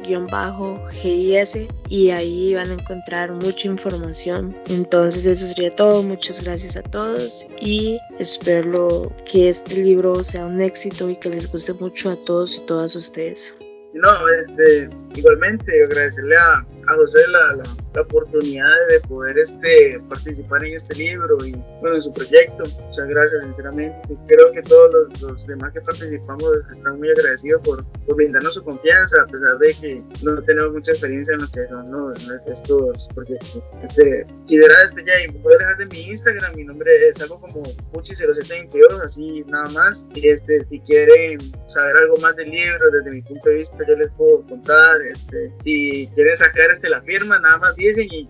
y 1.90 2.10
ahí 2.12 2.54
van 2.56 2.72
a 2.72 2.74
encontrar 2.74 3.32
mucho 3.32 3.68
información. 3.68 4.56
Entonces 4.68 5.26
eso 5.26 5.46
sería 5.46 5.72
todo. 5.72 6.04
Muchas 6.04 6.44
gracias 6.44 6.78
a 6.78 6.84
todos 6.84 7.48
y 7.60 8.00
espero 8.20 9.12
que 9.26 9.50
este 9.50 9.76
libro 9.76 10.24
sea 10.24 10.46
un 10.46 10.62
éxito 10.62 11.10
y 11.10 11.18
que 11.18 11.30
les 11.30 11.52
guste 11.52 11.74
mucho 11.74 12.12
a 12.12 12.16
todos 12.26 12.58
y 12.58 12.62
todas 12.62 12.96
ustedes. 12.96 13.58
No, 13.94 14.10
este, 14.30 14.90
igualmente 15.16 15.84
agradecerle 15.84 16.38
a, 16.38 16.60
a 16.88 16.96
José 16.96 17.20
la, 17.28 17.64
oportunidad 18.00 18.88
de 18.90 19.00
poder 19.02 19.38
este, 19.38 19.98
participar 20.08 20.66
en 20.66 20.76
este 20.76 20.96
libro 20.96 21.38
y 21.46 21.52
bueno, 21.82 21.96
en 21.96 22.02
su 22.02 22.14
proyecto. 22.14 22.64
Muchas 22.88 23.08
gracias, 23.08 23.44
sinceramente. 23.44 24.18
Creo 24.28 24.52
que 24.52 24.62
todos 24.62 25.10
los, 25.22 25.48
demás 25.48 25.74
que 25.74 25.82
participamos 25.82 26.50
están 26.72 27.00
muy 27.00 27.10
agradecidos 27.10 27.62
por, 27.62 27.84
por, 28.06 28.16
brindarnos 28.16 28.54
su 28.54 28.64
confianza, 28.64 29.22
a 29.22 29.26
pesar 29.26 29.58
de 29.58 29.74
que 29.74 30.02
no 30.22 30.42
tenemos 30.44 30.74
mucha 30.74 30.92
experiencia 30.92 31.34
en 31.34 31.42
lo 31.42 31.48
que 31.50 31.68
son 31.68 31.92
¿no? 31.92 32.12
estos 32.48 33.10
proyectos. 33.14 33.62
Este, 33.84 34.26
y 34.48 34.58
de 34.58 34.68
verdad, 34.68 34.86
este, 34.86 35.04
ya, 35.06 35.26
y 35.26 35.32
puedo 35.40 35.58
dejar 35.58 35.78
de 35.78 35.86
mi 35.88 36.02
Instagram, 36.08 36.56
mi 36.56 36.64
nombre 36.64 37.10
es 37.10 37.20
algo 37.22 37.40
como 37.40 37.64
Puchi0722, 37.92 39.04
así 39.04 39.44
nada 39.48 39.70
más. 39.70 40.06
Y 40.14 40.30
este, 40.30 40.66
si 40.70 40.80
quieren 40.82 41.40
saber 41.68 41.98
algo 41.98 42.18
más 42.18 42.36
del 42.36 42.52
libro 42.52 42.92
desde 42.92 43.12
mi 43.12 43.22
punto 43.22 43.50
de 43.50 43.56
vista, 43.56 43.78
yo 43.88 43.96
les 43.96 44.12
puedo 44.12 44.46
contar. 44.48 45.02
Este, 45.02 45.52
si 45.64 46.10
quieren 46.16 46.38
sacar 46.38 46.72
este, 46.72 46.90
la 46.90 47.02
firma, 47.02 47.40
nada 47.40 47.58
más 47.58 47.76
dicen 47.88 48.08
y 48.12 48.24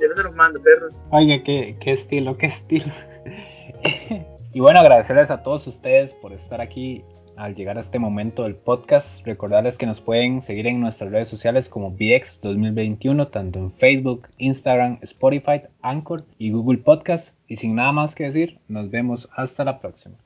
yo 0.00 0.08
les 0.08 0.24
los 0.24 0.34
mando, 0.34 0.60
perros. 0.60 0.94
Oye, 1.10 1.42
qué, 1.42 1.76
qué 1.80 1.92
estilo, 1.92 2.36
qué 2.36 2.46
estilo. 2.46 2.92
y 4.52 4.60
bueno, 4.60 4.80
agradecerles 4.80 5.30
a 5.30 5.42
todos 5.42 5.66
ustedes 5.66 6.14
por 6.14 6.32
estar 6.32 6.60
aquí 6.60 7.04
al 7.38 7.54
llegar 7.54 7.78
a 7.78 7.80
este 7.80 7.98
momento 7.98 8.42
del 8.42 8.56
podcast. 8.56 9.24
Recordarles 9.24 9.78
que 9.78 9.86
nos 9.86 10.00
pueden 10.00 10.42
seguir 10.42 10.66
en 10.66 10.80
nuestras 10.80 11.10
redes 11.10 11.28
sociales 11.28 11.68
como 11.68 11.92
BX 11.92 12.40
2021, 12.42 13.28
tanto 13.28 13.58
en 13.58 13.72
Facebook, 13.72 14.28
Instagram, 14.38 14.98
Spotify, 15.02 15.62
Anchor 15.80 16.24
y 16.38 16.50
Google 16.50 16.78
Podcast. 16.78 17.34
Y 17.46 17.56
sin 17.56 17.76
nada 17.76 17.92
más 17.92 18.14
que 18.14 18.24
decir, 18.24 18.58
nos 18.68 18.90
vemos 18.90 19.28
hasta 19.34 19.64
la 19.64 19.80
próxima. 19.80 20.16